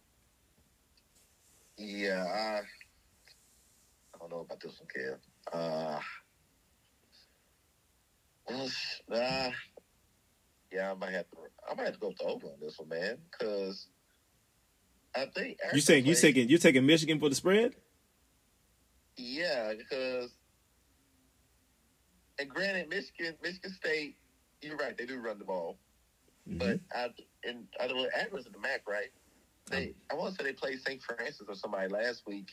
[1.78, 2.60] yeah, I,
[4.14, 5.18] I don't know about this one, Kev.
[5.54, 6.00] Uh,
[10.76, 11.38] yeah, I might have to.
[11.70, 13.88] I might have to go the over on this one, man, because
[15.16, 17.76] I think You saying you taking you taking Michigan for the spread?
[19.18, 20.32] Yeah, because
[22.40, 24.18] and granted, Michigan, Michigan State,
[24.62, 25.80] you're right, they do run the ball,
[26.48, 26.60] Mhm.
[26.60, 27.10] but I
[27.48, 29.10] and I don't know Akron's in the MAC, right?
[29.72, 31.02] They, I want to say they played St.
[31.02, 32.50] Francis or somebody last week,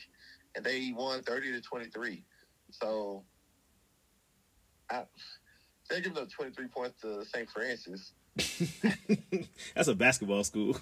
[0.55, 2.23] and they won thirty to twenty three.
[2.71, 3.23] So,
[4.89, 5.03] I,
[5.89, 7.49] they give up twenty three points to St.
[7.49, 8.13] Francis.
[9.75, 10.77] That's a basketball school.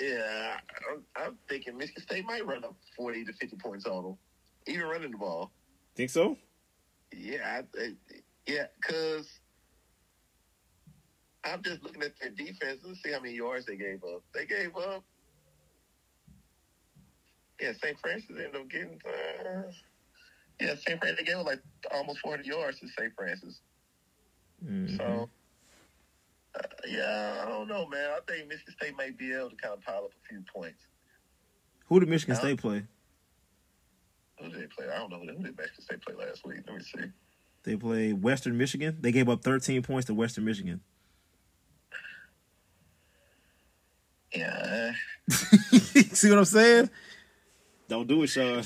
[0.00, 0.58] Yeah,
[0.92, 4.18] I'm, I'm thinking Michigan State might run up forty to fifty points on them,
[4.66, 5.50] even running the ball.
[5.94, 6.36] Think so?
[7.16, 7.92] Yeah, I, I,
[8.46, 9.40] yeah, because
[11.44, 14.22] I'm just looking at their defense and see how many yards they gave up.
[14.34, 15.04] They gave up.
[17.60, 17.98] Yeah, St.
[17.98, 19.00] Francis ended up getting.
[19.06, 19.70] Uh,
[20.60, 21.00] yeah, St.
[21.00, 21.60] Francis they gave up like
[21.92, 23.12] almost 400 yards to St.
[23.16, 23.60] Francis.
[24.96, 25.30] So,
[26.54, 28.10] uh, yeah, I don't know, man.
[28.10, 30.82] I think Michigan State might be able to kind of pile up a few points.
[31.86, 32.40] who did Michigan Huh?
[32.40, 32.82] State play?
[34.40, 34.86] Who did they play?
[34.92, 36.58] I don't know who did Michigan State play last week.
[36.66, 37.10] Let me see.
[37.62, 38.98] They played Western Michigan.
[39.00, 40.80] They gave up 13 points to Western Michigan.
[44.34, 44.92] Yeah,
[46.12, 46.90] See what I'm saying?
[47.88, 48.64] Don't do it, Sean.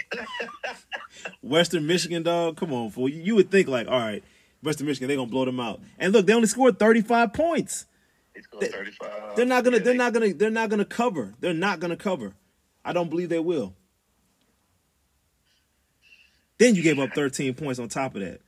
[1.42, 2.56] Western Michigan, dog.
[2.56, 3.08] Come on, fool.
[3.08, 4.24] You, you would think like, all right,
[4.62, 5.80] Western Michigan, they're gonna blow them out.
[5.98, 7.86] And look, they only scored 35 points.
[8.50, 9.36] going 35.
[9.36, 9.78] They're not gonna.
[9.80, 10.32] They're they- not gonna.
[10.34, 11.34] They're not gonna cover.
[11.40, 12.34] They're not gonna cover.
[12.84, 13.74] I don't believe they will.
[16.58, 18.40] Then you gave up 13 points on top of that.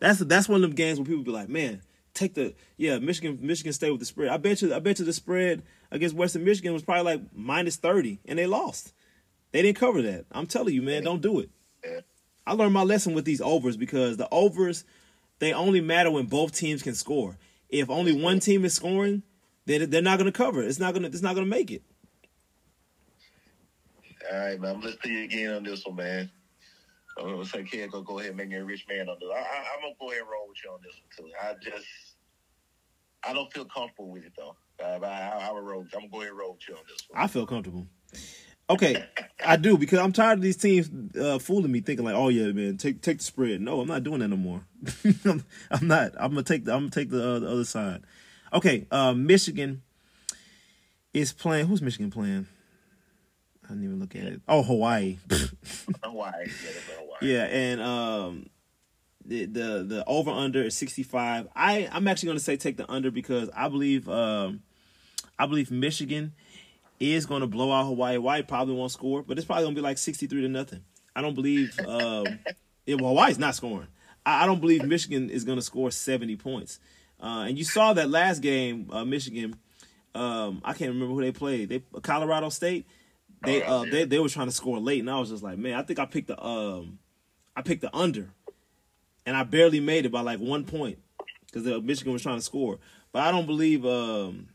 [0.00, 1.82] That's that's one of them games where people be like, man,
[2.12, 4.30] take the yeah Michigan Michigan State with the spread.
[4.30, 7.76] I bet you I bet you the spread against Western Michigan was probably like minus
[7.76, 8.92] 30, and they lost.
[9.52, 10.24] They didn't cover that.
[10.32, 11.50] I'm telling you, man, don't do it.
[12.46, 14.84] I learned my lesson with these overs because the overs
[15.38, 17.36] they only matter when both teams can score.
[17.68, 19.22] If only one team is scoring,
[19.66, 20.62] then they're not going to cover.
[20.62, 21.08] It's not going to.
[21.08, 21.82] It's not going to make it.
[24.30, 24.76] All right, man.
[24.76, 26.30] I'm listening to you again on this one, man.
[27.18, 29.28] I'm gonna say, kid, go go ahead and make me a rich man on this.
[29.30, 31.32] I, I, I'm gonna go ahead and roll with you on this one too.
[31.42, 31.86] I just,
[33.22, 34.56] I don't feel comfortable with it though.
[34.82, 35.82] Uh, I, I, I would roll.
[35.82, 37.22] I'm gonna go ahead and roll with you on this one.
[37.22, 37.86] I feel comfortable.
[38.70, 39.04] Okay,
[39.44, 42.52] I do because I'm tired of these teams uh, fooling me, thinking like, "Oh yeah,
[42.52, 44.64] man, take take the spread." No, I'm not doing that no more.
[45.24, 46.12] I'm, I'm not.
[46.18, 46.72] I'm gonna take the.
[46.72, 48.02] I'm gonna take the, uh, the other side.
[48.52, 49.82] Okay, uh, Michigan
[51.12, 51.66] is playing.
[51.66, 52.46] Who's Michigan playing?
[53.64, 54.40] I didn't even look at it.
[54.48, 55.18] Oh, Hawaii.
[56.02, 57.18] Hawaii, yeah, Hawaii.
[57.20, 58.46] Yeah, and um,
[59.24, 61.48] the the the over under is sixty five.
[61.54, 64.62] I I'm actually going to say take the under because I believe um,
[65.38, 66.32] I believe Michigan
[67.02, 68.14] is going to blow out Hawaii.
[68.14, 70.84] Hawaii probably won't score, but it's probably going to be like sixty three to nothing.
[71.14, 72.26] I don't believe um,
[72.86, 73.88] yeah, well, Hawaii's not scoring.
[74.24, 76.78] I, I don't believe Michigan is going to score seventy points.
[77.20, 79.56] Uh, and you saw that last game, uh, Michigan.
[80.14, 81.68] Um, I can't remember who they played.
[81.68, 82.86] They Colorado State.
[83.44, 85.74] They uh they they were trying to score late, and I was just like, man,
[85.74, 86.98] I think I picked the um,
[87.56, 88.30] I picked the under,
[89.26, 90.98] and I barely made it by like one point
[91.46, 92.78] because Michigan was trying to score.
[93.10, 94.48] But I don't believe um,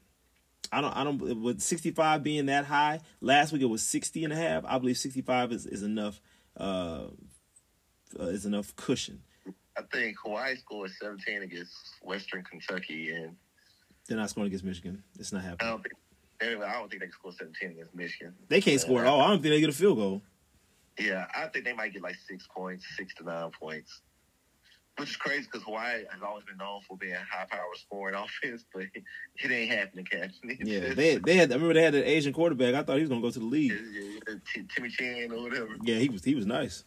[0.72, 3.00] I don't I don't with 65 being that high.
[3.22, 4.64] Last week it was 60 and a half.
[4.66, 6.22] I believe 65 is is enough
[6.60, 7.06] uh,
[8.20, 9.22] uh is enough cushion.
[9.78, 13.36] I think Hawaii scored 17 against Western Kentucky, and
[14.08, 15.04] They're not scoring against Michigan.
[15.20, 15.72] It's not I happening.
[15.72, 15.94] don't think.
[16.42, 18.34] Anyway, I don't think they can score 17 against Michigan.
[18.48, 19.22] They can't score at all.
[19.22, 20.22] I don't think they get a field goal.
[21.00, 24.02] Yeah, I think they might get like six points, six to nine points.
[24.98, 28.66] Which is crazy because Hawaii has always been known for being high power scoring offense,
[28.74, 30.58] but it ain't happening, Captain.
[30.60, 31.52] Yeah, they they had.
[31.52, 32.74] I remember they had an Asian quarterback.
[32.74, 33.74] I thought he was gonna go to the league.
[34.76, 35.70] Timmy Chan or whatever.
[35.84, 36.84] Yeah, he was he was nice.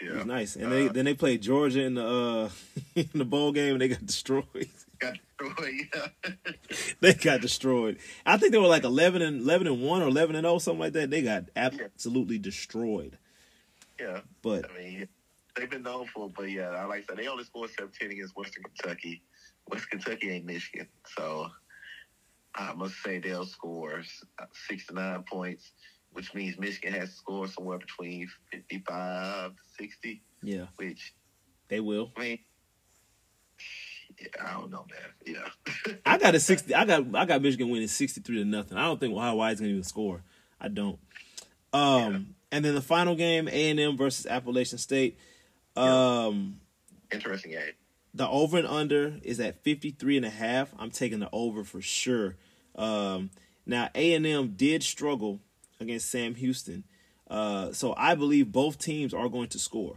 [0.00, 0.56] He was nice.
[0.56, 2.50] And Uh, they then they played Georgia in the uh
[2.94, 4.46] in the bowl game and they got destroyed.
[4.98, 5.74] got destroyed.
[5.94, 6.32] Yeah,
[7.00, 7.98] they got destroyed.
[8.24, 10.80] I think they were like eleven and eleven and one or eleven and zero, something
[10.80, 11.10] like that.
[11.10, 13.18] They got absolutely destroyed.
[14.00, 14.20] yeah.
[14.42, 15.08] But I mean,
[15.56, 18.36] they've been known for, but yeah, I like I said, they only scored 17 against
[18.36, 19.22] Western Kentucky.
[19.70, 21.48] West Kentucky ain't Michigan, so
[22.54, 24.02] I must say they'll score
[24.38, 25.72] uh, six to nine points,
[26.12, 31.14] which means Michigan has to score somewhere between 55 to 60, yeah, which
[31.68, 32.12] they will.
[32.16, 32.38] I mean,
[34.20, 35.36] yeah, I don't know, man.
[35.86, 36.74] Yeah, I got a sixty.
[36.74, 38.76] I got I got Michigan winning sixty three to nothing.
[38.76, 40.22] I don't think Hawaii's gonna even score.
[40.60, 40.98] I don't.
[41.72, 45.18] Um, and then the final game, A and M versus Appalachian State.
[45.76, 46.60] Um,
[47.12, 47.72] interesting game.
[48.14, 50.72] the over and under is at 53 and a half.
[50.78, 52.36] I'm taking the over for sure.
[52.76, 53.30] Um,
[53.66, 55.40] now A&M did struggle
[55.80, 56.84] against Sam Houston.
[57.28, 59.96] Uh, so I believe both teams are going to score.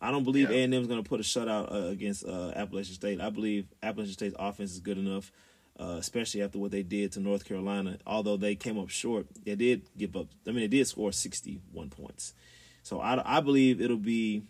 [0.00, 0.56] I don't believe Yeah.
[0.58, 3.20] A&M is going to put a shutout uh, against uh, Appalachian State.
[3.20, 5.32] I believe Appalachian State's offense is good enough,
[5.80, 7.96] uh, especially after what they did to North Carolina.
[8.06, 10.26] Although they came up short, they did give up.
[10.46, 12.34] I mean, they did score 61 points.
[12.82, 14.42] So I, I believe it'll be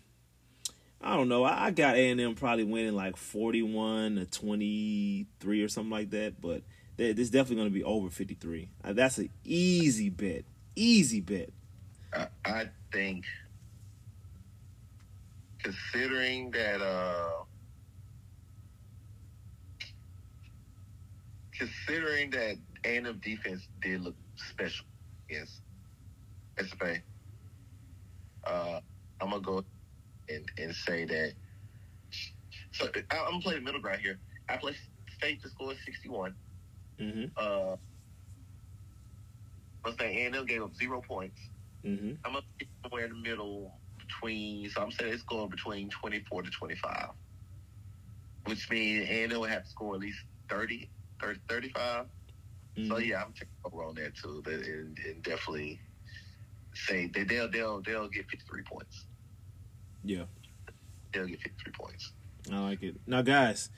[1.05, 1.43] I don't know.
[1.43, 5.67] I, I got A and M probably winning like forty one to twenty three or
[5.67, 6.41] something like that.
[6.41, 6.63] But
[6.97, 8.69] they, it's definitely going to be over fifty three.
[8.83, 10.45] Uh, that's an easy bet.
[10.75, 11.51] Easy bet.
[12.11, 13.23] I, I think
[15.61, 17.43] considering that uh
[21.57, 24.85] considering that A&M defense did look special
[25.29, 25.61] against
[26.57, 27.01] SFA,
[28.45, 28.79] uh,
[29.21, 29.63] I'm gonna go
[30.29, 31.33] and, and say that.
[32.71, 34.19] So I, I'm gonna play the middle ground here.
[34.49, 34.75] I play
[35.17, 36.35] State to score 61.
[36.99, 37.25] Mm-hmm.
[37.37, 37.75] Uh,
[39.85, 41.39] let's say A&M gave up zero points.
[41.85, 42.13] Mm-hmm.
[42.25, 44.69] I'm gonna be somewhere in the middle between.
[44.69, 47.09] So I'm saying it's going between 24 to 25,
[48.45, 50.19] which means A&M would have to score at least
[50.49, 50.89] 30,
[51.21, 52.05] 30 35.
[52.77, 52.89] Mm-hmm.
[52.89, 54.43] So yeah, I'm taking over on that too.
[54.45, 55.79] And, and definitely
[56.73, 59.05] say that they'll they'll they'll get 53 points.
[60.05, 60.23] Yeah.
[61.13, 62.11] They'll get 53 points.
[62.51, 62.95] I like it.
[63.07, 63.69] Now, guys,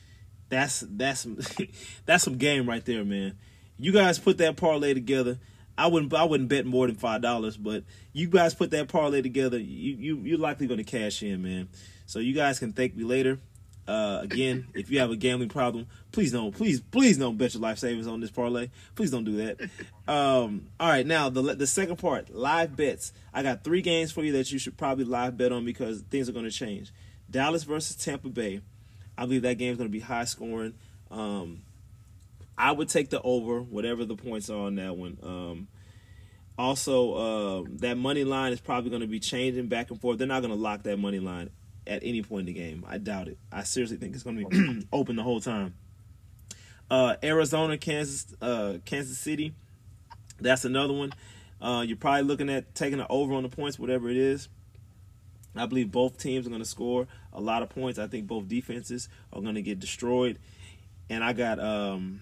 [0.49, 1.39] that's that's some
[2.05, 3.37] that's some game right there, man.
[3.77, 5.39] You guys put that parlay together.
[5.77, 9.21] I wouldn't I wouldn't bet more than five dollars, but you guys put that parlay
[9.21, 9.57] together.
[9.57, 11.69] You you you're likely going to cash in, man.
[12.05, 13.39] So you guys can thank me later.
[13.87, 17.61] Uh, again, if you have a gambling problem, please don't, please, please don't bet your
[17.61, 18.69] life savings on this parlay.
[18.95, 19.69] Please don't do that.
[20.07, 23.11] Um, all right, now the the second part, live bets.
[23.33, 26.29] I got three games for you that you should probably live bet on because things
[26.29, 26.93] are going to change.
[27.29, 28.61] Dallas versus Tampa Bay.
[29.17, 30.75] I believe that game is going to be high scoring.
[31.11, 31.63] Um,
[32.57, 35.17] I would take the over, whatever the points are on that one.
[35.21, 35.67] Um,
[36.57, 40.17] also, uh, that money line is probably going to be changing back and forth.
[40.17, 41.49] They're not going to lock that money line
[41.87, 42.85] at any point in the game.
[42.87, 43.37] I doubt it.
[43.51, 45.75] I seriously think it's going to be open the whole time.
[46.89, 49.53] Uh, Arizona, Kansas, uh, Kansas City.
[50.39, 51.13] That's another one.
[51.59, 54.47] Uh, you're probably looking at taking the over on the points, whatever it is.
[55.55, 57.97] I believe both teams are going to score a lot of points.
[57.97, 60.37] I think both defenses are going to get destroyed,
[61.09, 62.21] and I got um,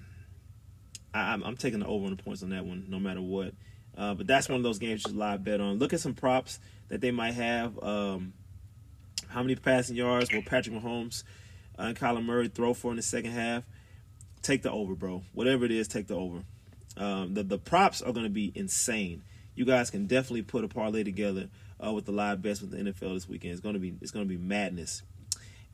[1.13, 3.53] I, I'm, I'm taking the over on the points on that one, no matter what.
[3.97, 5.79] Uh, but that's one of those games you should live bet on.
[5.79, 6.59] Look at some props
[6.89, 7.81] that they might have.
[7.81, 8.33] Um,
[9.35, 11.25] how many passing yards will Patrick Mahomes
[11.77, 13.63] and Kyler Murray throw for in the second half?
[14.41, 15.23] Take the over, bro.
[15.33, 16.43] Whatever it is, take the over.
[16.95, 19.23] Um, the the props are going to be insane.
[19.53, 21.49] You guys can definitely put a parlay together
[21.85, 23.51] uh, with the live bets with the NFL this weekend.
[23.51, 25.03] It's going to be it's going to be madness.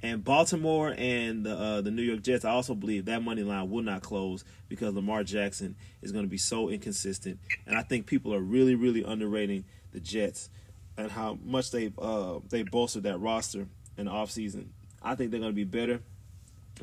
[0.01, 3.70] And Baltimore and the uh, the New York Jets, I also believe that money line
[3.70, 7.38] will not close because Lamar Jackson is going to be so inconsistent,
[7.68, 10.49] and I think people are really really underrating the Jets
[10.98, 13.68] and how much they uh, they bolstered that roster
[13.98, 14.68] in the offseason.
[15.02, 16.02] I think they're going to be better.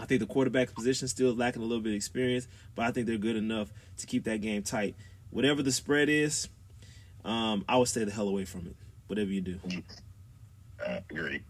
[0.00, 3.06] I think the quarterback position still lacking a little bit of experience, but I think
[3.06, 4.94] they're good enough to keep that game tight.
[5.30, 6.48] Whatever the spread is,
[7.24, 8.76] um, I would stay the hell away from it.
[9.08, 9.60] Whatever you do.
[10.86, 11.42] I agree.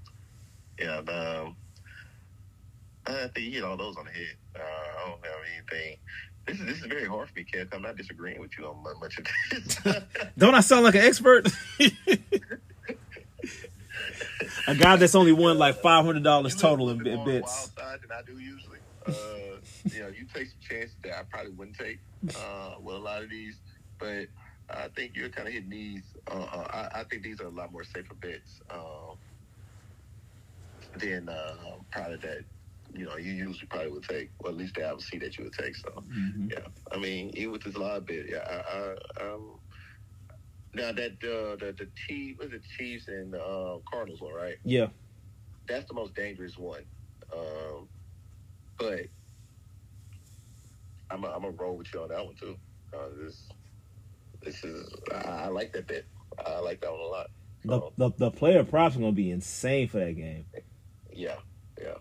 [0.78, 1.56] Yeah, um,
[3.06, 4.36] I think you hit all those on the head.
[4.56, 5.98] Uh, I don't have anything.
[6.46, 7.74] This is this is very hard for me, Kev.
[7.74, 9.78] I'm not disagreeing with you on much of this.
[10.38, 11.46] Don't I sound like an expert?
[14.68, 17.72] a guy that's only won like five hundred dollars total in, in bets.
[17.76, 18.78] Wild side than I do usually.
[19.06, 19.12] Uh,
[19.90, 21.98] you know, you take some chances that I probably wouldn't take
[22.36, 23.56] uh, with a lot of these,
[23.98, 24.26] but
[24.68, 26.02] I think you're kind of hitting these.
[26.30, 29.16] Uh, uh, I, I, think these are a lot more safer bets um,
[30.96, 31.54] than uh,
[31.90, 32.44] probably that.
[32.94, 35.44] You know, you usually probably would take, or at least they have see that you
[35.44, 35.76] would take.
[35.76, 36.48] So, Mm-hmm.
[36.52, 36.60] yeah.
[36.90, 38.38] I mean, even with this live bet, yeah.
[38.48, 39.58] I, I, um,
[40.78, 44.56] now that uh, the the Chiefs, was it Chiefs and uh, Cardinals one, right?
[44.64, 44.88] Yeah,
[45.66, 46.82] That's the most dangerous one.
[47.32, 47.88] Um,
[48.78, 49.00] but
[51.10, 52.56] I'm a, I'm gonna roll with you on that one too.
[52.94, 53.48] Uh, this
[54.42, 56.06] this is I, I like that bit.
[56.44, 57.30] I like that one a lot.
[57.64, 60.46] the, Um, the the player props are gonna be insane for that game.
[61.12, 61.36] yeah,
[61.80, 61.94] yeah.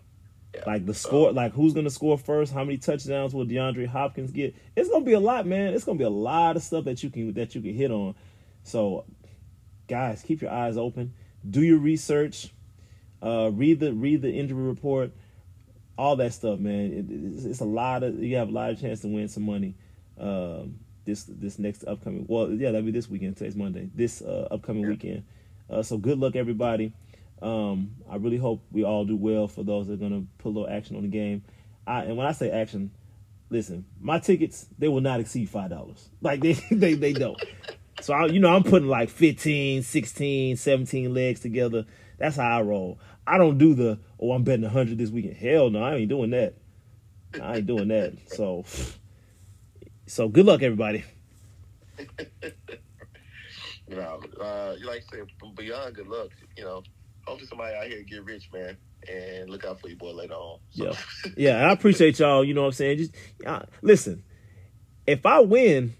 [0.66, 2.52] Like the score, like who's gonna score first?
[2.52, 4.54] How many touchdowns will DeAndre Hopkins get?
[4.76, 5.74] It's gonna be a lot, man.
[5.74, 8.14] It's gonna be a lot of stuff that you can that you can hit on.
[8.64, 9.04] So,
[9.88, 11.14] guys, keep your eyes open.
[11.48, 12.52] Do your research.
[13.22, 15.10] Uh, read the read the injury report.
[15.96, 16.92] All that stuff, man.
[16.92, 19.44] It, it's, it's a lot of you have a lot of chance to win some
[19.44, 19.74] money.
[20.18, 23.36] Um, this this next upcoming well, yeah, that'll be this weekend.
[23.36, 23.88] Today's Monday.
[23.94, 24.88] This uh, upcoming Yeah.
[24.90, 25.24] weekend.
[25.70, 26.92] Uh, so good luck, everybody.
[27.42, 30.52] Um, I really hope we all do well for those that are gonna put a
[30.52, 31.42] little action on the game.
[31.86, 32.90] I, and when I say action,
[33.48, 36.08] listen, my tickets they will not exceed five dollars.
[36.20, 37.40] Like they they they don't.
[38.08, 41.84] So I, you know, I'm putting like 15, 16, 17 legs together.
[42.16, 42.98] That's how I roll.
[43.26, 45.36] I don't do the oh I'm betting 100 this weekend.
[45.36, 46.54] Hell no, I ain't doing that.
[47.38, 48.14] I ain't doing that.
[48.28, 48.64] So
[50.06, 51.04] so good luck everybody.
[53.90, 56.28] You know, uh, you like say from beyond good luck.
[56.56, 56.82] You know,
[57.26, 58.76] hopefully somebody out here get rich, man,
[59.10, 60.60] and look out for your boy later on.
[60.70, 60.92] So, Yeah.
[61.36, 62.98] Yeah, I appreciate y'all, you know what I'm saying?
[62.98, 63.14] Just
[63.46, 64.24] uh, listen.
[65.06, 65.94] If I win,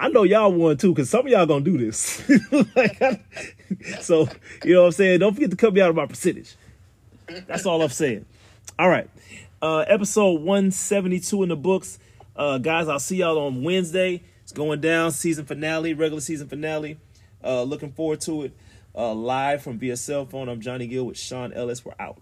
[0.00, 2.26] I know y'all won too, because some of y'all gonna do this.
[2.74, 2.98] like,
[4.00, 4.26] so
[4.64, 5.20] you know what I'm saying.
[5.20, 6.56] Don't forget to cut me out of my percentage.
[7.46, 8.24] That's all I'm saying.
[8.78, 9.10] All right,
[9.60, 11.98] uh, episode 172 in the books,
[12.34, 12.88] uh, guys.
[12.88, 14.22] I'll see y'all on Wednesday.
[14.42, 16.98] It's going down season finale, regular season finale.
[17.44, 18.56] Uh, looking forward to it.
[18.94, 20.48] Uh, live from via cell phone.
[20.48, 21.84] I'm Johnny Gill with Sean Ellis.
[21.84, 22.16] We're out.